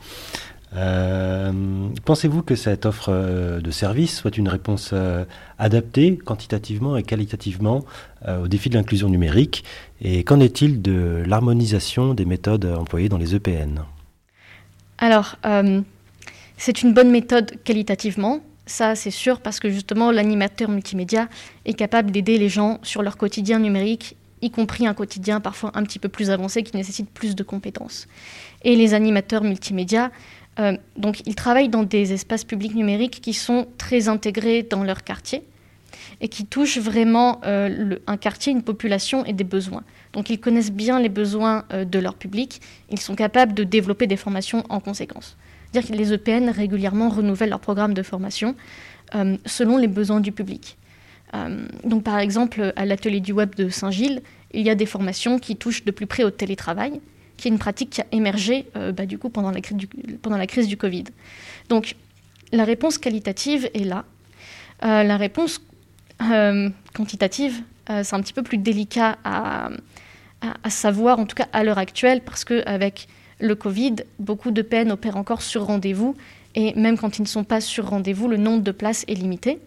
Euh, 0.76 1.90
pensez-vous 2.04 2.44
que 2.44 2.56
cette 2.56 2.86
offre 2.86 3.10
euh, 3.10 3.62
de 3.62 3.72
service 3.72 4.18
soit 4.18 4.38
une 4.38 4.50
réponse 4.50 4.90
euh, 4.92 5.24
adaptée 5.60 6.18
quantitativement 6.18 6.98
et 6.98 7.04
qualitativement 7.04 7.86
au 8.28 8.48
défi 8.48 8.70
de 8.70 8.76
l'inclusion 8.76 9.10
numérique? 9.10 9.64
Et 10.02 10.24
qu'en 10.24 10.40
est-il 10.40 10.82
de 10.82 11.24
l'harmonisation 11.26 12.14
des 12.14 12.26
méthodes 12.26 12.66
employées 12.66 13.10
dans 13.10 13.18
les 13.18 13.36
EPN 13.36 13.84
Alors, 14.98 15.38
c'est 16.58 16.82
une 16.82 16.94
bonne 16.94 17.10
méthode 17.10 17.64
qualitativement, 17.64 18.42
ça 18.66 18.96
c'est 18.96 19.12
sûr, 19.12 19.40
parce 19.40 19.60
que 19.60 19.70
justement 19.70 20.12
l'animateur 20.12 20.70
multimédia 20.70 21.30
est 21.66 21.74
capable 21.74 22.12
d'aider 22.12 22.38
les 22.38 22.50
gens 22.50 22.80
sur 22.84 23.02
leur 23.02 23.18
quotidien 23.18 23.60
numérique 23.60 24.18
y 24.42 24.52
compris 24.52 24.86
un 24.86 24.94
quotidien 24.94 25.40
parfois 25.40 25.72
un 25.74 25.84
petit 25.84 26.00
peu 26.00 26.10
plus 26.10 26.30
avancé 26.30 26.64
qui 26.64 26.76
nécessite 26.76 27.10
plus 27.10 27.36
de 27.36 27.44
compétences. 27.44 28.08
Et 28.64 28.76
les 28.76 28.94
animateurs 28.94 29.44
multimédia 29.44 30.12
euh, 30.60 30.78
donc, 30.96 31.22
ils 31.26 31.36
travaillent 31.36 31.70
dans 31.70 31.84
des 31.84 32.14
espaces 32.14 32.44
publics 32.44 32.76
numériques 32.76 33.22
qui 33.22 33.34
sont 33.34 33.68
très 33.78 34.08
intégrés 34.08 34.64
dans 34.64 34.84
leur 34.84 35.04
quartier 35.04 35.44
et 36.20 36.28
qui 36.30 36.46
touchent 36.46 36.80
vraiment 36.80 37.42
euh, 37.46 37.98
un 38.08 38.18
quartier, 38.18 38.52
une 38.52 38.64
population 38.64 39.24
et 39.26 39.34
des 39.34 39.44
besoins. 39.44 39.84
Donc, 40.14 40.30
ils 40.30 40.40
connaissent 40.40 40.72
bien 40.72 41.00
les 41.00 41.10
besoins 41.10 41.66
euh, 41.72 41.86
de 41.86 42.00
leur 42.00 42.16
public. 42.16 42.62
Ils 42.90 43.00
sont 43.00 43.16
capables 43.16 43.54
de 43.54 43.64
développer 43.64 44.08
des 44.08 44.18
formations 44.18 44.64
en 44.70 44.80
conséquence. 44.80 45.38
C'est-à-dire 45.72 45.92
que 45.92 45.96
les 45.96 46.14
EPN 46.14 46.50
régulièrement 46.50 47.10
renouvellent 47.10 47.50
leur 47.50 47.60
programme 47.60 47.94
de 47.94 48.04
formation 48.04 48.56
selon 49.46 49.78
les 49.78 49.88
besoins 49.88 50.20
du 50.20 50.34
public. 50.34 50.78
donc, 51.86 52.04
par 52.04 52.20
exemple, 52.20 52.74
à 52.76 52.86
l'atelier 52.86 53.22
du 53.22 53.32
web 53.32 53.56
de 53.56 53.70
Saint-Gilles, 53.70 54.22
il 54.52 54.66
y 54.66 54.70
a 54.70 54.76
des 54.76 54.86
formations 54.86 55.40
qui 55.40 55.56
touchent 55.56 55.86
de 55.86 55.92
plus 55.92 56.08
près 56.08 56.26
au 56.26 56.30
télétravail 56.30 57.00
qui 57.38 57.48
est 57.48 57.52
une 57.52 57.60
pratique 57.60 57.92
qui 57.92 58.02
a 58.02 58.06
émergé 58.12 58.66
euh, 58.76 58.92
bah, 58.92 59.06
du 59.06 59.18
coup 59.18 59.30
pendant 59.30 59.52
la, 59.52 59.62
crise 59.62 60.68
du, 60.68 60.78
Covid. 60.78 61.06
Donc 61.70 61.96
la 62.52 62.66
réponse 62.66 62.98
qualitative 62.98 63.70
est 63.74 63.86
là. 63.86 64.06
Euh, 64.84 65.04
la 65.04 65.18
réponse 65.18 65.62
euh, 66.22 66.70
quantitative, 66.94 67.62
c'est 67.88 68.14
un 68.14 68.22
petit 68.22 68.34
peu 68.34 68.44
plus 68.44 68.58
délicat 68.58 69.18
à, 69.24 69.70
à, 70.42 70.70
savoir, 70.70 71.20
en 71.20 71.26
tout 71.26 71.36
cas 71.36 71.48
à 71.54 71.64
l'heure 71.64 71.78
actuelle, 71.78 72.20
parce 72.20 72.44
qu'avec 72.44 73.08
le 73.40 73.56
Covid, 73.56 73.96
beaucoup 74.20 74.52
de 74.52 74.62
peines 74.62 74.92
opèrent 74.92 75.16
encore 75.16 75.42
sur 75.42 75.66
rendez-vous, 75.66 76.18
et 76.56 76.74
même 76.74 76.98
quand 76.98 77.18
ils 77.18 77.22
ne 77.22 77.28
sont 77.28 77.46
pas 77.46 77.62
sur 77.62 77.88
rendez-vous, 77.88 78.28
le 78.28 78.36
nombre 78.36 78.62
de 78.62 78.72
places 78.72 79.06
est 79.08 79.14
limité. 79.14 79.60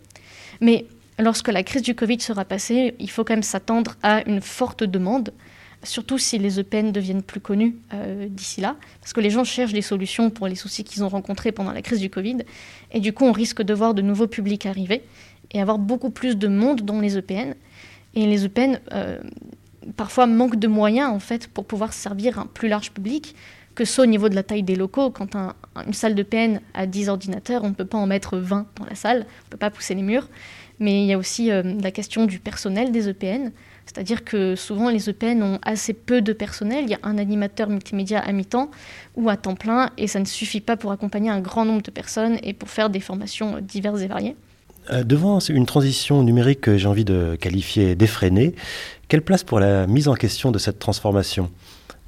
Mais 0.61 0.85
lorsque 1.19 1.49
la 1.49 1.63
crise 1.63 1.81
du 1.81 1.95
Covid 1.95 2.21
sera 2.21 2.45
passée, 2.45 2.95
il 2.99 3.11
faut 3.11 3.25
quand 3.25 3.33
même 3.33 3.43
s'attendre 3.43 3.97
à 4.03 4.29
une 4.29 4.43
forte 4.43 4.85
demande 4.85 5.33
surtout 5.83 6.19
si 6.19 6.39
les 6.39 6.61
EPN 6.61 6.93
deviennent 6.93 7.23
plus 7.23 7.41
connus 7.41 7.77
euh, 7.95 8.29
d'ici 8.29 8.61
là, 8.61 8.77
parce 9.01 9.13
que 9.13 9.21
les 9.21 9.31
gens 9.31 9.45
cherchent 9.45 9.73
des 9.73 9.83
solutions 9.83 10.31
pour 10.31 10.47
les 10.47 10.55
soucis 10.55 10.85
qu'ils 10.85 11.03
ont 11.05 11.09
rencontrés 11.09 11.53
pendant 11.53 11.73
la 11.73 11.83
crise 11.83 12.01
du 12.01 12.11
Covid, 12.11 12.39
et 12.93 13.01
du 13.01 13.13
coup 13.13 13.25
on 13.25 13.33
risque 13.33 13.63
de 13.63 13.75
voir 13.75 13.95
de 13.95 14.03
nouveaux 14.03 14.27
publics 14.27 14.67
arriver 14.67 15.03
et 15.53 15.61
avoir 15.61 15.79
beaucoup 15.79 16.11
plus 16.11 16.37
de 16.37 16.49
monde 16.49 16.83
dans 16.83 17.01
les 17.01 17.17
EPN, 17.17 17.55
et 18.15 18.27
les 18.27 18.45
EPN 18.45 18.81
euh, 18.93 19.19
parfois 19.97 20.27
manquent 20.27 20.59
de 20.59 20.69
moyens 20.69 21.11
en 21.11 21.21
fait 21.21 21.49
pour 21.49 21.65
pouvoir 21.65 21.93
servir 21.93 22.39
un 22.39 22.47
plus 22.47 22.69
large 22.69 22.93
public, 22.93 23.35
que 23.75 23.85
ce 23.85 23.95
soit 23.95 24.05
au 24.05 24.09
niveau 24.09 24.29
de 24.29 24.35
la 24.35 24.43
taille 24.43 24.63
des 24.63 24.77
locaux, 24.77 25.11
quand 25.11 25.35
une 25.87 25.95
salle 25.95 26.15
de 26.15 26.23
PN 26.23 26.61
a 26.75 26.87
10 26.87 27.09
ordinateurs, 27.09 27.65
on 27.65 27.71
ne 27.71 27.75
peut 27.75 27.85
pas 27.87 27.99
en 27.99 28.07
mettre 28.07 28.37
20 28.37 28.67
dans 28.77 28.85
la 28.85 28.95
salle, 28.95 29.19
on 29.19 29.47
ne 29.47 29.51
peut 29.51 29.59
pas 29.59 29.71
pousser 29.71 29.95
les 29.95 30.03
murs, 30.03 30.29
mais 30.79 31.03
il 31.03 31.07
y 31.07 31.13
a 31.13 31.19
aussi 31.19 31.51
euh, 31.51 31.63
la 31.81 31.91
question 31.91 32.27
du 32.27 32.41
personnel 32.41 32.93
des 32.93 33.09
EPN, 33.09 33.53
c'est-à-dire 33.93 34.23
que 34.23 34.55
souvent 34.55 34.89
les 34.89 35.11
EPN 35.11 35.43
ont 35.43 35.59
assez 35.63 35.95
peu 35.95 36.23
de 36.23 36.33
personnel. 36.33 36.85
Il 36.85 36.91
y 36.91 36.95
a 36.95 37.01
un 37.03 37.19
animateur 37.19 37.69
multimédia 37.69 38.21
à 38.21 38.31
mi-temps 38.31 38.71
ou 39.17 39.29
à 39.29 39.37
temps 39.37 39.57
plein 39.57 39.91
et 39.99 40.07
ça 40.07 40.21
ne 40.21 40.25
suffit 40.27 40.61
pas 40.61 40.77
pour 40.77 40.93
accompagner 40.93 41.29
un 41.29 41.41
grand 41.41 41.65
nombre 41.65 41.83
de 41.83 41.91
personnes 41.91 42.39
et 42.45 42.53
pour 42.53 42.71
faire 42.71 42.89
des 42.89 43.01
formations 43.01 43.59
diverses 43.61 44.01
et 44.03 44.07
variées. 44.07 44.37
Euh, 44.93 45.03
devant 45.03 45.41
une 45.41 45.67
transition 45.67 46.23
numérique 46.23 46.61
que 46.61 46.79
j'ai 46.79 46.87
envie 46.87 47.05
de 47.05 47.37
qualifier 47.41 47.97
d'effrénée, 47.97 48.55
quelle 49.09 49.23
place 49.23 49.43
pour 49.43 49.59
la 49.59 49.89
mise 49.89 50.07
en 50.07 50.15
question 50.15 50.53
de 50.53 50.59
cette 50.59 50.79
transformation? 50.79 51.51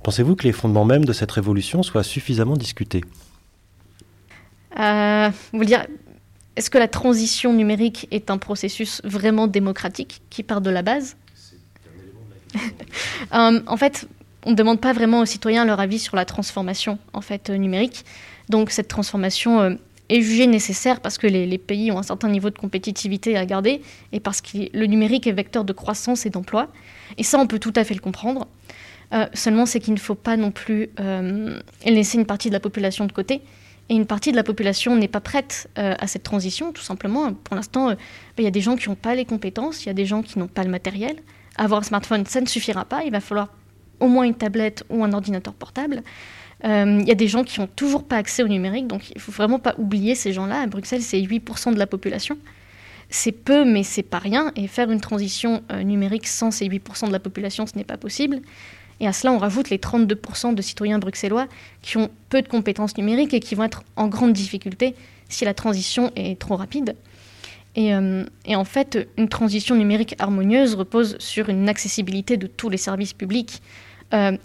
Pensez-vous 0.04 0.36
que 0.36 0.44
les 0.44 0.52
fondements 0.52 0.84
même 0.84 1.04
de 1.04 1.12
cette 1.12 1.32
révolution 1.32 1.82
soient 1.82 2.04
suffisamment 2.04 2.56
discutés? 2.56 3.02
Euh, 4.78 5.30
Vous 5.52 5.64
dire, 5.64 5.84
est-ce 6.54 6.70
que 6.70 6.78
la 6.78 6.88
transition 6.88 7.52
numérique 7.52 8.06
est 8.12 8.30
un 8.30 8.38
processus 8.38 9.00
vraiment 9.02 9.48
démocratique 9.48 10.22
qui 10.30 10.44
part 10.44 10.60
de 10.60 10.70
la 10.70 10.82
base? 10.82 11.16
Euh, 13.32 13.60
en 13.66 13.76
fait, 13.76 14.08
on 14.44 14.50
ne 14.50 14.56
demande 14.56 14.80
pas 14.80 14.92
vraiment 14.92 15.20
aux 15.20 15.26
citoyens 15.26 15.64
leur 15.64 15.80
avis 15.80 15.98
sur 15.98 16.16
la 16.16 16.24
transformation 16.24 16.98
en 17.12 17.20
fait 17.20 17.48
euh, 17.48 17.56
numérique. 17.56 18.04
Donc 18.50 18.70
cette 18.70 18.88
transformation 18.88 19.60
euh, 19.60 19.74
est 20.10 20.20
jugée 20.20 20.46
nécessaire 20.46 21.00
parce 21.00 21.16
que 21.16 21.26
les, 21.26 21.58
pays 21.58 21.90
ont 21.92 21.98
un 21.98 22.02
certain 22.02 22.28
niveau 22.28 22.50
de 22.50 22.58
compétitivité 22.58 23.36
à 23.38 23.46
garder 23.46 23.80
et 24.12 24.20
parce 24.20 24.42
que 24.42 24.76
le 24.76 24.86
numérique 24.86 25.26
est 25.26 25.32
vecteur 25.32 25.64
de 25.64 25.72
croissance 25.72 26.26
et 26.26 26.30
d'emploi. 26.30 26.68
Et 27.16 27.22
ça, 27.22 27.38
on 27.38 27.46
peut 27.46 27.58
tout 27.58 27.72
à 27.76 27.84
fait 27.84 27.94
le 27.94 28.00
comprendre. 28.00 28.48
seulement, 29.32 29.64
c'est 29.64 29.80
qu'il 29.80 29.94
ne 29.94 29.98
faut 29.98 30.16
pas 30.16 30.36
non 30.36 30.50
plus 30.50 30.90
laisser 31.86 32.18
une 32.18 32.26
partie 32.26 32.48
de 32.48 32.54
la 32.54 32.60
population 32.60 33.06
de 33.06 33.12
côté. 33.12 33.40
Et 33.88 33.94
une 33.94 34.06
partie 34.06 34.32
de 34.32 34.36
la 34.36 34.44
population 34.44 34.96
n'est 34.96 35.08
pas 35.08 35.20
prête 35.20 35.70
à 35.76 36.06
cette 36.06 36.24
transition, 36.24 36.72
tout 36.72 36.82
simplement. 36.82 37.32
Pour 37.32 37.56
l'instant, 37.56 37.94
il 38.36 38.44
y 38.44 38.48
a 38.48 38.50
des 38.50 38.60
gens 38.60 38.76
qui 38.76 38.90
n'ont 38.90 38.96
pas 38.96 39.14
les 39.14 39.24
compétences, 39.24 39.84
il 39.84 39.86
y 39.86 39.90
a 39.90 39.94
des 39.94 40.06
gens 40.06 40.22
qui 40.22 40.38
n'ont 40.38 40.48
pas 40.48 40.64
le 40.64 40.70
matériel 40.70 41.16
avoir 41.56 41.80
un 41.80 41.84
smartphone, 41.84 42.24
ça 42.26 42.40
ne 42.40 42.46
suffira 42.46 42.84
pas. 42.84 43.02
Il 43.04 43.12
va 43.12 43.20
falloir 43.20 43.48
au 44.00 44.08
moins 44.08 44.24
une 44.24 44.34
tablette 44.34 44.84
ou 44.90 45.04
un 45.04 45.12
ordinateur 45.12 45.54
portable. 45.54 46.02
Euh, 46.64 46.98
il 47.00 47.08
y 47.08 47.10
a 47.10 47.16
des 47.16 47.28
gens 47.28 47.44
qui 47.44 47.60
n'ont 47.60 47.66
toujours 47.66 48.04
pas 48.04 48.16
accès 48.16 48.42
au 48.42 48.48
numérique, 48.48 48.86
donc 48.86 49.10
il 49.10 49.16
ne 49.16 49.20
faut 49.20 49.32
vraiment 49.32 49.58
pas 49.58 49.74
oublier 49.78 50.14
ces 50.14 50.32
gens-là. 50.32 50.60
À 50.60 50.66
Bruxelles, 50.66 51.02
c'est 51.02 51.20
8% 51.20 51.74
de 51.74 51.78
la 51.78 51.86
population. 51.86 52.38
C'est 53.10 53.32
peu, 53.32 53.64
mais 53.64 53.82
c'est 53.82 54.02
pas 54.02 54.18
rien. 54.18 54.52
Et 54.56 54.68
faire 54.68 54.90
une 54.90 55.00
transition 55.00 55.62
euh, 55.72 55.82
numérique 55.82 56.26
sans 56.26 56.50
ces 56.50 56.68
8% 56.68 57.08
de 57.08 57.12
la 57.12 57.18
population, 57.18 57.66
ce 57.66 57.76
n'est 57.76 57.84
pas 57.84 57.96
possible. 57.96 58.40
Et 59.00 59.06
à 59.06 59.12
cela, 59.12 59.32
on 59.32 59.38
rajoute 59.38 59.70
les 59.70 59.78
32% 59.78 60.54
de 60.54 60.62
citoyens 60.62 60.98
bruxellois 60.98 61.48
qui 61.82 61.96
ont 61.96 62.10
peu 62.28 62.40
de 62.40 62.48
compétences 62.48 62.96
numériques 62.96 63.34
et 63.34 63.40
qui 63.40 63.54
vont 63.54 63.64
être 63.64 63.82
en 63.96 64.06
grande 64.06 64.32
difficulté 64.32 64.94
si 65.28 65.44
la 65.44 65.54
transition 65.54 66.12
est 66.14 66.38
trop 66.38 66.56
rapide. 66.56 66.94
Euh, 67.78 68.24
et, 68.44 68.56
en 68.56 68.64
fait, 68.64 69.08
une 69.16 69.28
transition 69.28 69.74
numérique 69.74 70.14
harmonieuse 70.18 70.74
repose 70.74 71.16
sur 71.18 71.48
une 71.48 71.68
accessibilité 71.68 72.36
de 72.36 72.46
tous 72.46 72.68
les 72.68 72.76
services 72.76 73.12
publics 73.12 73.62
euh, 74.12 74.36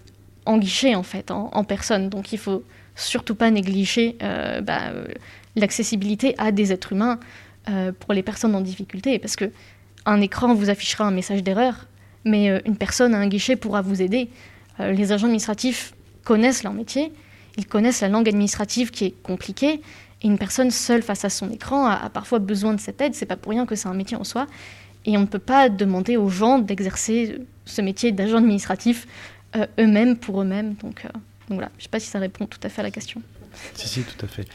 en 0.46 0.58
guichet, 0.58 0.96
en 0.96 1.04
fait, 1.04 1.32
en, 1.32 1.64
personne. 1.64 2.10
Donc 2.10 2.32
il 2.32 2.40
faut 2.40 2.64
surtout 2.96 3.36
pas 3.36 3.52
négliger 3.52 4.18
euh, 4.24 4.62
bah, 4.62 4.94
l'accessibilité 5.56 6.36
à 6.38 6.52
des 6.52 6.72
êtres 6.72 6.94
humains 6.94 7.20
pour 8.00 8.14
les 8.14 8.24
personnes 8.24 8.56
en 8.56 8.62
difficulté. 8.62 9.20
Parce 9.20 9.36
que 9.36 9.52
un 10.06 10.22
écran 10.22 10.54
vous 10.54 10.70
affichera 10.70 11.04
un 11.04 11.12
message 11.12 11.44
d'erreur, 11.44 11.86
mais 12.24 12.62
une 12.66 12.78
personne 12.78 13.14
à 13.14 13.18
un 13.18 13.28
guichet 13.28 13.58
pourra 13.58 13.82
vous 13.82 14.02
aider. 14.02 14.30
les 14.80 15.12
agents 15.12 15.26
administratifs 15.26 15.94
connaissent 16.24 16.64
leur 16.64 16.72
métier, 16.72 17.12
ils 17.58 17.68
connaissent 17.68 18.00
la 18.00 18.08
langue 18.08 18.30
administrative 18.30 18.90
qui 18.90 19.04
est 19.08 19.22
compliquée, 19.22 19.82
et 20.22 20.28
une 20.28 20.38
personne 20.38 20.72
seule 20.72 21.04
face 21.04 21.26
à 21.26 21.30
son 21.30 21.50
écran 21.52 21.86
a, 21.86 22.10
parfois 22.10 22.40
besoin 22.40 22.74
de 22.74 22.80
cette 22.80 23.00
aide. 23.02 23.14
C'est 23.14 23.26
pas 23.26 23.36
pour 23.36 23.52
rien 23.52 23.66
que 23.66 23.76
c'est 23.76 23.88
un 23.88 23.94
métier 23.94 24.18
en 24.18 24.24
soi. 24.24 24.48
Et 25.06 25.16
on 25.18 25.22
ne 25.22 25.26
peut 25.26 25.40
pas 25.40 25.70
demander 25.70 26.18
aux 26.18 26.30
gens 26.30 26.60
d'exercer 26.60 27.40
ce 27.66 27.82
métier 27.82 28.12
d'agent 28.12 28.38
administratif 28.38 29.08
euh, 29.56 29.68
eux-mêmes 29.80 30.18
pour 30.18 30.42
eux-mêmes. 30.42 30.74
Donc, 30.76 31.06
euh, 31.06 31.10
voilà, 31.50 31.70
je 31.74 31.82
ne 31.82 31.84
sais 31.84 31.90
pas 31.90 32.00
si 32.00 32.08
ça 32.08 32.20
répond 32.20 32.46
tout 32.46 32.60
à 32.64 32.70
fait 32.70 32.82
à 32.82 32.84
la 32.84 32.92
question. 32.92 33.22
Si, 33.74 33.88
si, 33.88 34.02
tout 34.02 34.26
à 34.26 34.28
fait. 34.28 34.48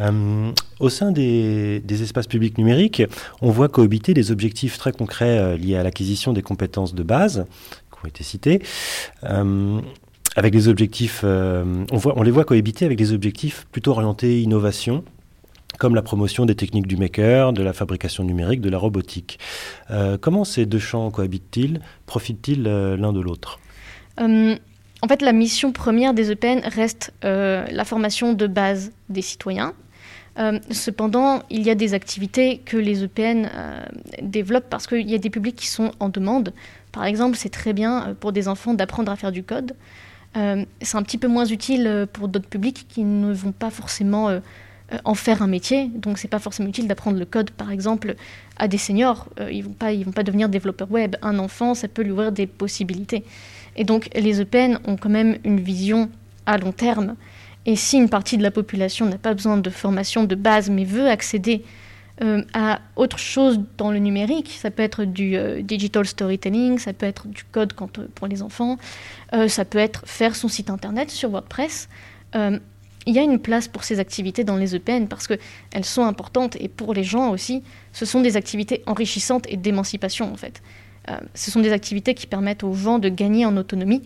Euh, 0.00 0.52
au 0.78 0.88
sein 0.88 1.12
des, 1.12 1.80
des, 1.80 2.02
espaces 2.02 2.26
publics 2.26 2.58
numériques, 2.58 3.02
on 3.40 3.50
voit 3.50 3.68
cohabiter 3.68 4.14
des 4.14 4.30
objectifs 4.30 4.78
très 4.78 4.92
concrets 4.92 5.56
liés 5.58 5.76
à 5.76 5.82
l'acquisition 5.82 6.32
des 6.32 6.42
compétences 6.42 6.94
de 6.94 7.02
base 7.02 7.46
qui 7.90 8.04
ont 8.04 8.08
été 8.08 8.24
cités 8.24 8.62
avec 10.36 10.52
des 10.52 10.68
objectifs, 10.68 11.22
euh, 11.24 11.84
on, 11.92 12.22
les 12.22 12.30
voit 12.30 12.44
cohabiter 12.44 12.84
avec 12.84 12.98
des 12.98 13.12
objectifs 13.12 13.66
plutôt 13.72 13.92
orientés 13.92 14.40
innovation, 14.42 15.04
comme 15.78 15.94
la 15.94 16.02
promotion 16.02 16.46
des 16.46 16.54
techniques 16.54 16.86
du 16.86 16.96
maker, 16.96 17.52
de 17.52 17.62
la 17.62 17.72
fabrication 17.72 18.24
numérique, 18.24 18.60
de 18.60 18.70
la 18.70 18.78
robotique. 18.78 19.38
Euh, 19.90 20.18
comment 20.20 20.44
ces 20.44 20.66
deux 20.66 20.78
champs 20.78 21.10
cohabitent-ils 21.10 21.80
Profitent-ils 22.06 22.66
euh, 22.66 22.96
l'un 22.96 23.12
de 23.12 23.20
l'autre? 23.20 23.58
En 24.18 25.08
fait, 25.08 25.22
la 25.22 25.32
mission 25.32 25.72
première 25.72 26.12
des 26.12 26.30
EPN 26.30 26.60
reste 26.62 27.14
la 27.22 27.84
formation 27.86 28.34
de 28.34 28.46
base 28.46 28.92
des 29.08 29.22
citoyens. 29.22 29.72
cependant, 30.70 31.42
il 31.48 31.62
y 31.62 31.70
a 31.70 31.74
des 31.74 31.94
activités 31.94 32.58
que 32.58 32.76
les 32.76 33.02
EPN 33.02 33.48
développent 34.20 34.68
parce 34.68 34.86
qu'il 34.86 35.08
y 35.08 35.14
a 35.14 35.18
des 35.18 35.30
publics 35.30 35.56
qui 35.56 35.68
sont 35.68 35.92
en 36.00 36.10
demande. 36.10 36.52
Par 36.92 37.06
exemple, 37.06 37.38
c'est 37.38 37.48
très 37.48 37.72
bien 37.72 38.14
pour 38.20 38.32
des 38.32 38.46
enfants 38.46 38.74
d'apprendre 38.74 39.10
à 39.10 39.16
faire 39.16 39.32
du 39.32 39.42
code. 39.42 39.72
C'est 40.34 40.96
un 40.96 41.02
petit 41.02 41.18
peu 41.18 41.28
moins 41.28 41.44
utile 41.44 42.06
pour 42.12 42.28
d'autres 42.28 42.48
publics 42.48 42.86
qui 42.88 43.02
ne 43.02 43.32
vont 43.32 43.52
pas 43.52 43.70
forcément 43.70 44.40
euh, 44.92 44.98
en 45.04 45.14
faire 45.14 45.42
un 45.42 45.46
métier. 45.46 45.88
Donc 45.94 46.18
c'est 46.18 46.28
pas 46.28 46.38
forcément 46.38 46.68
utile 46.68 46.88
d'apprendre 46.88 47.18
le 47.18 47.24
code, 47.24 47.50
par 47.50 47.70
exemple, 47.70 48.16
à 48.56 48.66
des 48.66 48.78
seniors. 48.78 49.28
Euh, 49.38 49.50
ils 49.50 49.62
vont 49.62 49.72
pas, 49.72 49.92
ils 49.92 50.04
vont 50.04 50.12
pas 50.12 50.22
devenir 50.22 50.48
développeurs 50.48 50.90
web. 50.90 51.16
Un 51.22 51.38
enfant, 51.38 51.74
ça 51.74 51.86
peut 51.86 52.02
lui 52.02 52.10
ouvrir 52.10 52.32
des 52.32 52.46
possibilités. 52.46 53.24
Et 53.76 53.84
donc 53.84 54.08
les 54.14 54.40
EPN 54.40 54.78
ont 54.86 54.96
quand 54.96 55.08
même 55.08 55.38
une 55.44 55.60
vision 55.60 56.10
à 56.46 56.58
long 56.58 56.72
terme. 56.72 57.14
Et 57.66 57.76
si 57.76 57.98
une 57.98 58.08
partie 58.08 58.36
de 58.36 58.42
la 58.42 58.50
population 58.50 59.06
n'a 59.06 59.18
pas 59.18 59.34
besoin 59.34 59.58
de 59.58 59.70
formation 59.70 60.24
de 60.24 60.34
base, 60.34 60.70
mais 60.70 60.84
veut 60.84 61.08
accéder 61.08 61.62
euh, 62.22 62.42
à 62.52 62.80
autre 62.96 63.18
chose 63.18 63.60
dans 63.78 63.90
le 63.90 63.98
numérique, 63.98 64.56
ça 64.60 64.70
peut 64.70 64.82
être 64.82 65.04
du 65.04 65.36
digital 65.62 66.06
storytelling, 66.06 66.78
ça 66.78 66.92
peut 66.92 67.06
être 67.06 67.28
du 67.28 67.44
code 67.44 67.72
quand, 67.72 68.00
pour 68.14 68.26
les 68.26 68.42
enfants, 68.42 68.76
ça 69.48 69.64
peut 69.64 69.78
être 69.78 70.02
faire 70.06 70.36
son 70.36 70.48
site 70.48 70.70
internet 70.70 71.10
sur 71.10 71.30
WordPress 71.30 71.88
il 73.06 73.14
y 73.14 73.18
a 73.18 73.22
une 73.22 73.38
place 73.38 73.68
pour 73.68 73.84
ces 73.84 73.98
activités 73.98 74.44
dans 74.44 74.56
les 74.56 74.74
EPN 74.74 75.08
parce 75.08 75.26
qu'elles 75.26 75.84
sont 75.84 76.04
importantes 76.04 76.56
et 76.60 76.68
pour 76.68 76.94
les 76.94 77.04
gens 77.04 77.30
aussi, 77.30 77.62
ce 77.92 78.04
sont 78.04 78.20
des 78.20 78.36
activités 78.36 78.82
enrichissantes 78.86 79.46
et 79.48 79.56
d'émancipation 79.56 80.32
en 80.32 80.36
fait. 80.36 80.62
Euh, 81.08 81.16
ce 81.34 81.50
sont 81.50 81.60
des 81.60 81.72
activités 81.72 82.14
qui 82.14 82.26
permettent 82.26 82.62
aux 82.62 82.74
gens 82.74 82.98
de 82.98 83.08
gagner 83.08 83.46
en 83.46 83.56
autonomie 83.56 84.02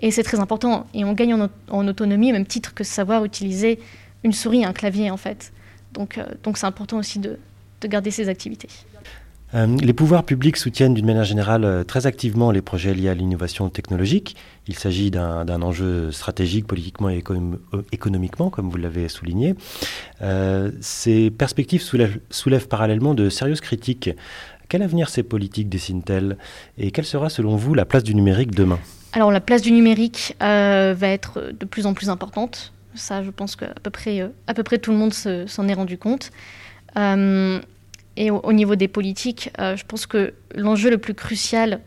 et 0.00 0.10
c'est 0.10 0.22
très 0.22 0.40
important. 0.40 0.86
Et 0.94 1.04
on 1.04 1.12
gagne 1.12 1.34
en, 1.68 1.88
autonomie 1.88 2.30
au 2.30 2.32
même 2.32 2.46
titre 2.46 2.72
que 2.72 2.82
savoir 2.82 3.24
utiliser 3.24 3.78
une 4.24 4.32
souris 4.32 4.64
un 4.64 4.72
clavier 4.72 5.10
en 5.10 5.16
fait. 5.16 5.52
Euh, 5.98 6.24
donc 6.42 6.56
c'est 6.56 6.66
important 6.66 6.98
aussi 6.98 7.18
de 7.18 7.38
garder 7.88 8.10
ces 8.10 8.28
activités. 8.28 8.68
Euh, 9.54 9.66
les 9.80 9.92
pouvoirs 9.92 10.24
publics 10.24 10.56
soutiennent 10.56 10.94
d'une 10.94 11.06
manière 11.06 11.24
générale 11.24 11.64
euh, 11.64 11.82
très 11.82 12.06
activement 12.06 12.52
les 12.52 12.62
projets 12.62 12.94
liés 12.94 13.08
à 13.08 13.14
l'innovation 13.14 13.68
technologique. 13.68 14.36
Il 14.68 14.76
s'agit 14.76 15.10
d'un 15.10 15.62
enjeu 15.62 16.12
stratégique 16.12 16.66
politiquement 16.66 17.08
et 17.08 17.24
euh, 17.28 17.82
économiquement, 17.90 18.50
comme 18.50 18.70
vous 18.70 18.76
l'avez 18.76 19.08
souligné. 19.08 19.54
ces 20.80 21.30
perspectives 21.30 21.82
soulèvent, 21.82 22.68
parallèlement 22.68 23.14
de 23.14 23.28
sérieuses 23.28 23.60
critiques. 23.60 24.10
Quel 24.68 24.82
avenir 24.82 25.08
ces 25.08 25.24
politiques 25.24 25.68
dessinent-elles 25.68 26.36
Et 26.78 26.92
quelle 26.92 27.04
sera 27.04 27.28
selon 27.28 27.56
vous 27.56 27.74
la 27.74 27.84
place 27.84 28.04
du 28.04 28.14
numérique 28.14 28.54
demain? 28.54 28.78
Alors 29.12 29.32
la 29.32 29.40
place 29.40 29.62
du 29.62 29.72
numérique 29.72 30.36
va 30.38 31.08
être 31.08 31.52
de 31.58 31.64
plus 31.64 31.86
en 31.86 31.94
plus 31.94 32.08
importante. 32.08 32.72
Ça, 32.94 33.24
je 33.24 33.30
pense 33.30 33.56
qu'à 33.56 33.74
peu 33.82 33.90
près, 33.90 34.30
à 34.46 34.54
peu 34.54 34.62
près 34.62 34.78
tout 34.78 34.92
le 34.92 34.96
monde 34.96 35.12
s'en 35.12 35.66
est 35.66 35.74
rendu 35.74 35.98
compte. 35.98 36.30
Et 38.16 38.30
au, 38.30 38.52
niveau 38.52 38.76
des 38.76 38.86
politiques, 38.86 39.50
euh, 39.58 39.76
je 39.76 39.84
pense 39.86 40.06
que 40.06 40.34
l'enjeu 40.54 40.90
le 40.90 40.98
plus 40.98 41.14
crucial 41.14 41.80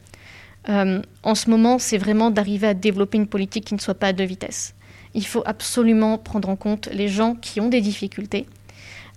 euh, 0.67 0.99
en 1.21 1.35
ce 1.35 1.49
moment, 1.49 1.77
c'est 1.77 1.99
vraiment 1.99 2.31
d'arriver 2.31 2.67
à 2.67 2.73
développer 2.73 3.17
une 3.17 3.27
politique 3.27 3.65
qui 3.65 3.75
ne 3.75 3.79
soit 3.79 3.93
pas 3.93 4.07
à 4.07 4.13
deux 4.13 4.23
vitesses. 4.23 4.73
Il 5.13 5.27
faut 5.27 5.43
absolument 5.45 6.17
prendre 6.17 6.49
en 6.49 6.55
compte 6.55 6.89
les 6.91 7.07
gens 7.07 7.35
qui 7.35 7.61
ont 7.61 7.69
des 7.69 7.81
difficultés 7.81 8.47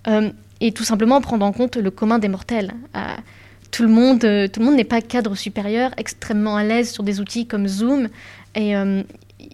euh, 0.09 0.31
et 0.61 0.73
tout 0.73 0.85
simplement 0.85 1.21
prendre 1.23 1.47
en 1.47 1.53
compte 1.53 1.77
le 1.77 1.91
commun 1.91 2.19
des 2.19 2.29
mortels. 2.29 2.75
tout 3.71 3.83
le 3.83 3.89
monde, 3.89 4.25
monde 4.61 4.75
n'est 4.75 4.85
pas 4.85 5.01
cadre 5.01 5.35
supérieur, 5.37 5.93
extrêmement 5.97 6.57
à 6.57 6.65
l'aise 6.65 6.91
sur 6.91 7.03
des 7.03 7.21
outils 7.21 7.47
comme 7.47 7.67
Zoom. 7.67 8.09
Et 8.55 8.73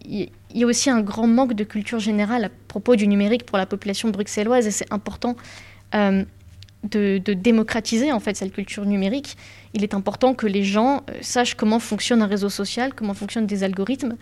il 0.05 0.31
y 0.55 0.65
a 0.65 0.67
aussi 0.67 0.91
un 0.91 1.01
grand 1.01 1.27
manque 1.27 1.55
de 1.55 1.65
culture 1.65 1.99
générale 2.01 2.47
à 2.47 2.51
propos 2.67 2.97
du 2.97 3.07
numérique 3.07 3.45
pour 3.45 3.59
la 3.59 3.67
population 3.67 4.09
bruxelloise 4.09 4.67
et 4.67 4.71
c'est 4.73 4.93
important 4.93 5.37
de, 5.93 7.19
démocratiser 7.19 8.13
en 8.13 8.21
fait 8.21 8.37
cette 8.37 8.53
culture 8.53 8.85
numérique. 8.85 9.37
Il 9.75 9.83
est 9.83 9.95
important 9.95 10.35
que 10.35 10.47
les 10.47 10.65
gens 10.65 11.03
euh, 11.09 11.15
sachent 11.21 11.55
comment 11.55 11.79
fonctionne 11.79 12.23
un 12.23 12.27
réseau 12.27 12.49
social, 12.49 12.95
comment 12.95 13.15
fonctionnent 13.15 13.47
des 13.47 13.65
algorithmes 13.65 14.17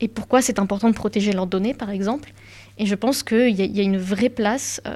et 0.00 0.08
pourquoi 0.08 0.42
c'est 0.42 0.58
important 0.58 0.90
de 0.90 0.94
protéger 0.94 1.32
leurs 1.32 1.46
données, 1.46 1.72
par 1.72 1.88
exemple. 1.90 2.32
Et 2.76 2.84
je 2.84 2.94
pense 2.94 3.22
qu'il 3.22 3.58
y, 3.58 3.80
a 3.80 3.82
une 3.82 3.96
vraie 3.96 4.28
place 4.28 4.82
euh, 4.86 4.94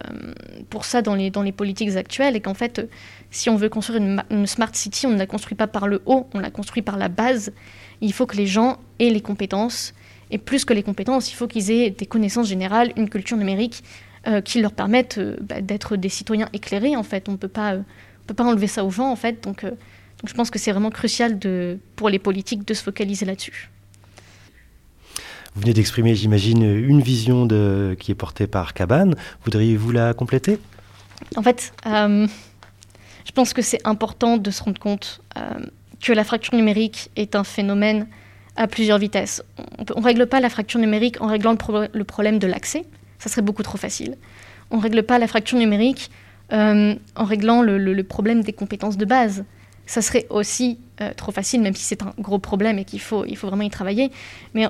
pour 0.68 0.84
ça 0.84 1.00
dans 1.00 1.14
les 1.14 1.52
politiques 1.52 1.96
actuelles 1.96 2.36
et 2.36 2.40
qu'en 2.40 2.52
fait, 2.52 2.86
si 3.30 3.48
on 3.48 3.56
veut 3.56 3.70
construire 3.70 4.02
une, 4.30 4.46
smart 4.46 4.74
city, 4.74 5.06
on 5.06 5.12
ne 5.12 5.18
la 5.18 5.26
construit 5.26 5.56
pas 5.56 5.66
par 5.66 5.88
le 5.88 6.02
haut, 6.04 6.28
on 6.34 6.38
la 6.38 6.50
construit 6.50 6.82
par 6.82 6.98
la 6.98 7.08
base. 7.08 7.52
Il 8.02 8.12
faut 8.12 8.26
que 8.26 8.36
les 8.36 8.46
gens 8.46 8.78
aient 8.98 9.08
les 9.08 9.22
compétences. 9.22 9.94
Et 10.30 10.36
plus 10.36 10.66
que 10.66 10.74
les 10.74 10.82
compétences, 10.82 11.32
il 11.32 11.34
faut 11.34 11.46
qu'ils 11.46 11.70
aient 11.70 11.88
des 11.88 12.06
connaissances 12.06 12.48
générales, 12.48 12.92
une 12.96 13.08
culture 13.08 13.38
numérique, 13.38 13.82
euh, 14.26 14.42
qui 14.42 14.60
leur 14.60 14.72
permettent 14.72 15.16
euh, 15.16 15.38
bah, 15.40 15.62
d'être 15.62 15.96
des 15.96 16.10
citoyens 16.10 16.50
éclairés. 16.52 16.94
En 16.94 17.02
fait, 17.02 17.30
on 17.30 17.32
ne 17.32 17.36
peut 17.38 17.48
pas 17.48 17.82
enlever 18.38 18.66
ça 18.66 18.84
aux 18.84 18.90
gens. 18.90 19.10
En 19.10 19.16
fait, 19.16 19.42
donc, 19.42 19.64
euh, 19.64 19.70
donc 19.70 20.26
je 20.26 20.34
pense 20.34 20.50
que 20.50 20.58
c'est 20.58 20.72
vraiment 20.72 20.90
crucial 20.90 21.38
de, 21.38 21.78
pour 21.96 22.10
les 22.10 22.18
politiques 22.18 22.68
de 22.68 22.74
se 22.74 22.82
focaliser 22.82 23.24
là-dessus. 23.24 23.70
Vous 25.54 25.62
venez 25.62 25.72
d'exprimer, 25.72 26.14
j'imagine, 26.14 26.62
une 26.62 27.00
vision 27.00 27.46
de, 27.46 27.96
qui 27.98 28.12
est 28.12 28.14
portée 28.14 28.46
par 28.46 28.74
Cabane. 28.74 29.14
Voudriez-vous 29.44 29.90
la 29.90 30.12
compléter? 30.12 30.58
En 31.36 31.42
fait, 31.42 31.72
je 31.86 33.32
pense 33.34 33.54
que 33.54 33.62
c'est 33.62 33.80
important 33.86 34.36
de 34.36 34.50
se 34.50 34.62
rendre 34.62 34.78
compte 34.78 35.22
que 36.00 36.12
la 36.12 36.24
fracture 36.24 36.54
numérique 36.54 37.10
est 37.16 37.34
un 37.34 37.42
phénomène 37.42 38.06
à 38.54 38.68
plusieurs 38.68 38.98
vitesses. 38.98 39.42
On 39.96 40.00
ne 40.00 40.04
règle 40.04 40.26
pas 40.26 40.40
la 40.40 40.50
fracture 40.50 40.78
numérique 40.78 41.20
en 41.22 41.26
réglant 41.26 41.56
le 41.92 42.04
problème 42.04 42.38
de 42.38 42.46
l'accès 42.46 42.84
ça 43.20 43.28
serait 43.28 43.42
beaucoup 43.42 43.62
trop 43.62 43.78
facile. 43.78 44.16
On 44.70 44.78
ne 44.78 44.82
règle 44.82 45.04
pas 45.04 45.18
la 45.18 45.28
fracture 45.28 45.58
numérique 45.58 46.10
euh, 46.52 46.96
en 47.14 47.24
réglant 47.24 47.62
le, 47.62 48.02
problème 48.02 48.42
des 48.42 48.52
compétences 48.52 48.96
de 48.96 49.04
base. 49.04 49.44
Ça 49.86 50.02
serait 50.02 50.26
aussi 50.30 50.78
euh, 51.00 51.12
trop 51.14 51.30
facile, 51.30 51.60
même 51.60 51.74
si 51.74 51.84
c'est 51.84 52.02
un 52.02 52.12
gros 52.18 52.38
problème 52.38 52.78
et 52.78 52.84
qu'il 52.84 53.00
faut, 53.00 53.24
vraiment 53.42 53.62
y 53.62 53.70
travailler. 53.70 54.10
Mais 54.54 54.66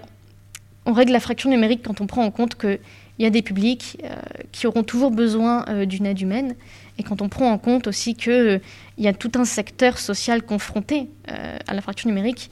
on 0.84 0.92
règle 0.92 1.12
la 1.12 1.20
fracture 1.20 1.48
numérique 1.48 1.82
quand 1.84 2.00
on 2.00 2.06
prend 2.06 2.24
en 2.24 2.30
compte 2.30 2.56
qu'il 2.56 2.80
y 3.18 3.24
a 3.24 3.30
des 3.30 3.42
publics 3.42 3.98
euh, 4.04 4.14
qui 4.52 4.66
auront 4.66 4.82
toujours 4.82 5.10
besoin 5.10 5.84
d'une 5.86 6.06
aide 6.06 6.20
humaine 6.20 6.54
et 6.98 7.02
quand 7.02 7.22
on 7.22 7.28
prend 7.28 7.50
en 7.50 7.58
compte 7.58 7.86
aussi 7.86 8.14
qu'il 8.14 8.60
y 8.98 9.08
a 9.08 9.12
tout 9.12 9.32
un 9.36 9.44
secteur 9.44 9.98
social 9.98 10.42
confronté 10.42 11.08
à 11.28 11.72
la 11.72 11.80
fracture 11.80 12.08
numérique. 12.08 12.50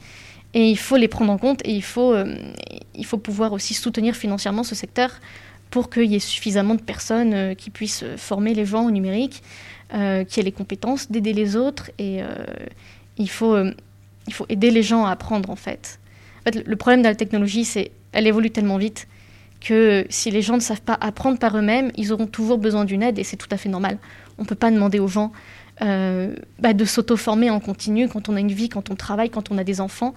Et 0.55 0.69
il 0.69 0.77
faut 0.77 0.95
les 0.95 1.07
prendre 1.07 1.31
en 1.31 1.37
compte 1.37 1.61
et 1.65 1.71
il 1.73 1.83
faut 1.83 3.17
pouvoir 3.17 3.53
aussi 3.53 3.75
soutenir 3.75 4.15
financièrement 4.15 4.63
ce 4.63 4.73
secteur 4.73 5.11
pour 5.69 5.89
qu'il 5.89 6.05
y 6.05 6.15
ait 6.15 6.19
suffisamment 6.19 6.75
de 6.75 6.81
personnes 6.81 7.33
euh, 7.33 7.53
qui 7.53 7.69
puissent 7.69 8.03
former 8.17 8.53
les 8.53 8.65
gens 8.65 8.85
au 8.85 8.91
numérique, 8.91 9.43
euh, 9.93 10.23
qui 10.23 10.39
aient 10.39 10.43
les 10.43 10.51
compétences 10.51 11.11
d'aider 11.11 11.33
les 11.33 11.55
autres. 11.55 11.91
Et 11.99 12.21
euh, 12.23 12.27
il, 13.17 13.29
faut, 13.29 13.57
il 14.27 14.33
faut 14.33 14.45
aider 14.49 14.71
les 14.71 14.83
gens 14.83 15.05
à 15.05 15.11
apprendre, 15.11 15.49
en 15.49 15.55
fait. 15.55 15.99
En 16.41 16.51
fait 16.51 16.67
le 16.67 16.75
problème 16.75 17.01
de 17.01 17.07
la 17.07 17.15
technologie, 17.15 17.65
c'est 17.65 17.91
qu'elle 18.11 18.27
évolue 18.27 18.51
tellement 18.51 18.77
vite 18.77 19.07
que 19.61 20.05
si 20.09 20.31
les 20.31 20.41
gens 20.41 20.55
ne 20.55 20.61
savent 20.61 20.81
pas 20.81 20.97
apprendre 21.01 21.37
par 21.37 21.57
eux-mêmes, 21.57 21.91
ils 21.97 22.13
auront 22.13 22.27
toujours 22.27 22.57
besoin 22.57 22.85
d'une 22.85 23.03
aide 23.03 23.19
et 23.19 23.25
c'est 23.25 23.35
tout 23.35 23.49
à 23.51 23.57
fait 23.57 23.67
normal. 23.67 23.97
On 24.37 24.43
ne 24.43 24.47
peut 24.47 24.55
pas 24.55 24.71
demander 24.71 24.99
aux 24.99 25.09
gens 25.09 25.33
bah, 25.81 26.73
de 26.73 26.85
s'auto-former 26.85 27.49
en 27.49 27.59
continu 27.59 28.07
quand 28.07 28.29
on 28.29 28.37
a 28.37 28.39
une 28.39 28.51
vie, 28.51 28.69
quand 28.69 28.89
on 28.89 28.95
travaille, 28.95 29.29
quand 29.29 29.51
on 29.51 29.57
a 29.57 29.65
des 29.65 29.81
enfants. 29.81 30.13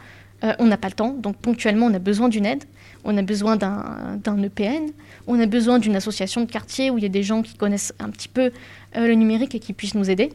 On 0.58 0.66
n'a 0.66 0.76
pas 0.76 0.88
le 0.88 0.94
temps, 0.94 1.12
donc 1.12 1.36
ponctuellement 1.36 1.86
on 1.86 1.94
a 1.94 1.98
besoin 1.98 2.28
d'une 2.28 2.46
aide 2.46 2.64
on 3.04 3.16
a 3.16 3.22
besoin 3.22 3.56
d'un 3.56 4.42
EPN, 4.42 4.90
on 5.26 5.38
a 5.40 5.46
besoin 5.46 5.78
d'une 5.78 5.96
association 5.96 6.42
de 6.42 6.50
quartier 6.50 6.90
où 6.90 6.98
il 6.98 7.02
y 7.02 7.06
a 7.06 7.10
des 7.10 7.22
gens 7.22 7.42
qui 7.42 7.54
connaissent 7.54 7.92
un 7.98 8.10
petit 8.10 8.28
peu 8.28 8.52
euh, 8.96 9.06
le 9.06 9.14
numérique 9.14 9.54
et 9.54 9.60
qui 9.60 9.72
puissent 9.72 9.94
nous 9.94 10.10
aider. 10.10 10.32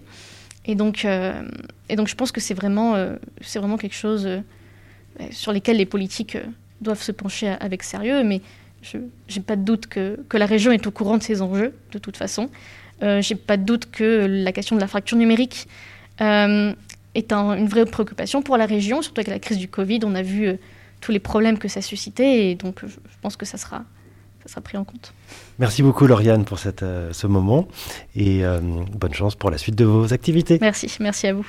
Et 0.66 0.76
donc, 0.76 1.06
euh, 1.06 1.48
et 1.88 1.96
donc 1.96 2.08
je 2.08 2.16
pense 2.16 2.32
que 2.32 2.42
c'est 2.42 2.54
vraiment, 2.54 2.96
euh, 2.96 3.16
vraiment 3.56 3.78
quelque 3.78 3.96
chose 3.96 4.30
sur 5.32 5.54
lequel 5.54 5.78
les 5.78 5.86
politiques 5.86 6.38
doivent 6.82 7.02
se 7.02 7.12
pencher 7.12 7.48
avec 7.48 7.84
sérieux, 7.84 8.24
mais 8.24 8.42
je 8.82 8.98
n'ai 8.98 9.42
pas 9.42 9.56
de 9.56 9.64
doute 9.64 9.88
que, 9.88 10.20
que, 10.30 10.38
la 10.38 10.46
région 10.46 10.72
est 10.72 10.86
au 10.86 10.92
courant 10.92 11.18
de 11.18 11.24
ces 11.24 11.42
enjeux, 11.42 11.74
de 11.92 11.98
toute 11.98 12.18
façon. 12.18 12.50
Euh, 13.02 13.22
j'ai 13.22 13.36
pas 13.36 13.58
de 13.58 13.64
doute 13.64 13.90
que 13.90 14.26
la 14.28 14.52
question 14.52 14.76
de 14.76 14.82
la 14.82 14.88
fracture 14.88 15.18
numérique 15.18 15.68
est 17.18 17.34
une 17.34 17.68
vraie 17.68 17.86
préoccupation 17.86 18.42
pour 18.42 18.58
la 18.58 18.66
région, 18.66 19.02
surtout 19.02 19.20
avec 19.20 19.30
la 19.30 19.40
crise 19.40 19.58
du 19.58 19.68
Covid. 19.68 20.00
On 20.04 20.16
a 20.16 20.22
vu 20.22 20.58
tous 21.02 21.12
les 21.12 21.20
problèmes 21.20 21.58
que 21.58 21.68
ça 21.68 21.82
suscitait. 21.82 22.52
Et 22.52 22.56
donc, 22.56 22.80
je, 22.86 22.96
pense 23.22 23.36
que 23.36 23.46
ça 23.46 23.58
sera, 23.58 23.84
ça 24.44 24.50
sera 24.50 24.62
pris 24.62 24.78
en 24.78 24.84
compte. 24.84 25.14
Merci 25.60 25.84
beaucoup, 25.84 26.08
Lauriane, 26.08 26.46
pour 26.46 26.60
cette, 26.60 26.84
euh, 26.84 27.12
ce 27.14 27.28
moment. 27.28 27.68
Et 28.16 28.46
euh, 28.46 28.60
bonne 28.62 29.14
chance 29.14 29.36
pour 29.36 29.52
la 29.52 29.58
suite 29.58 29.76
de 29.76 29.86
vos 29.86 30.14
activités. 30.14 30.58
Merci, 30.62 30.96
merci 31.00 31.28
à 31.28 31.34
vous. 31.34 31.48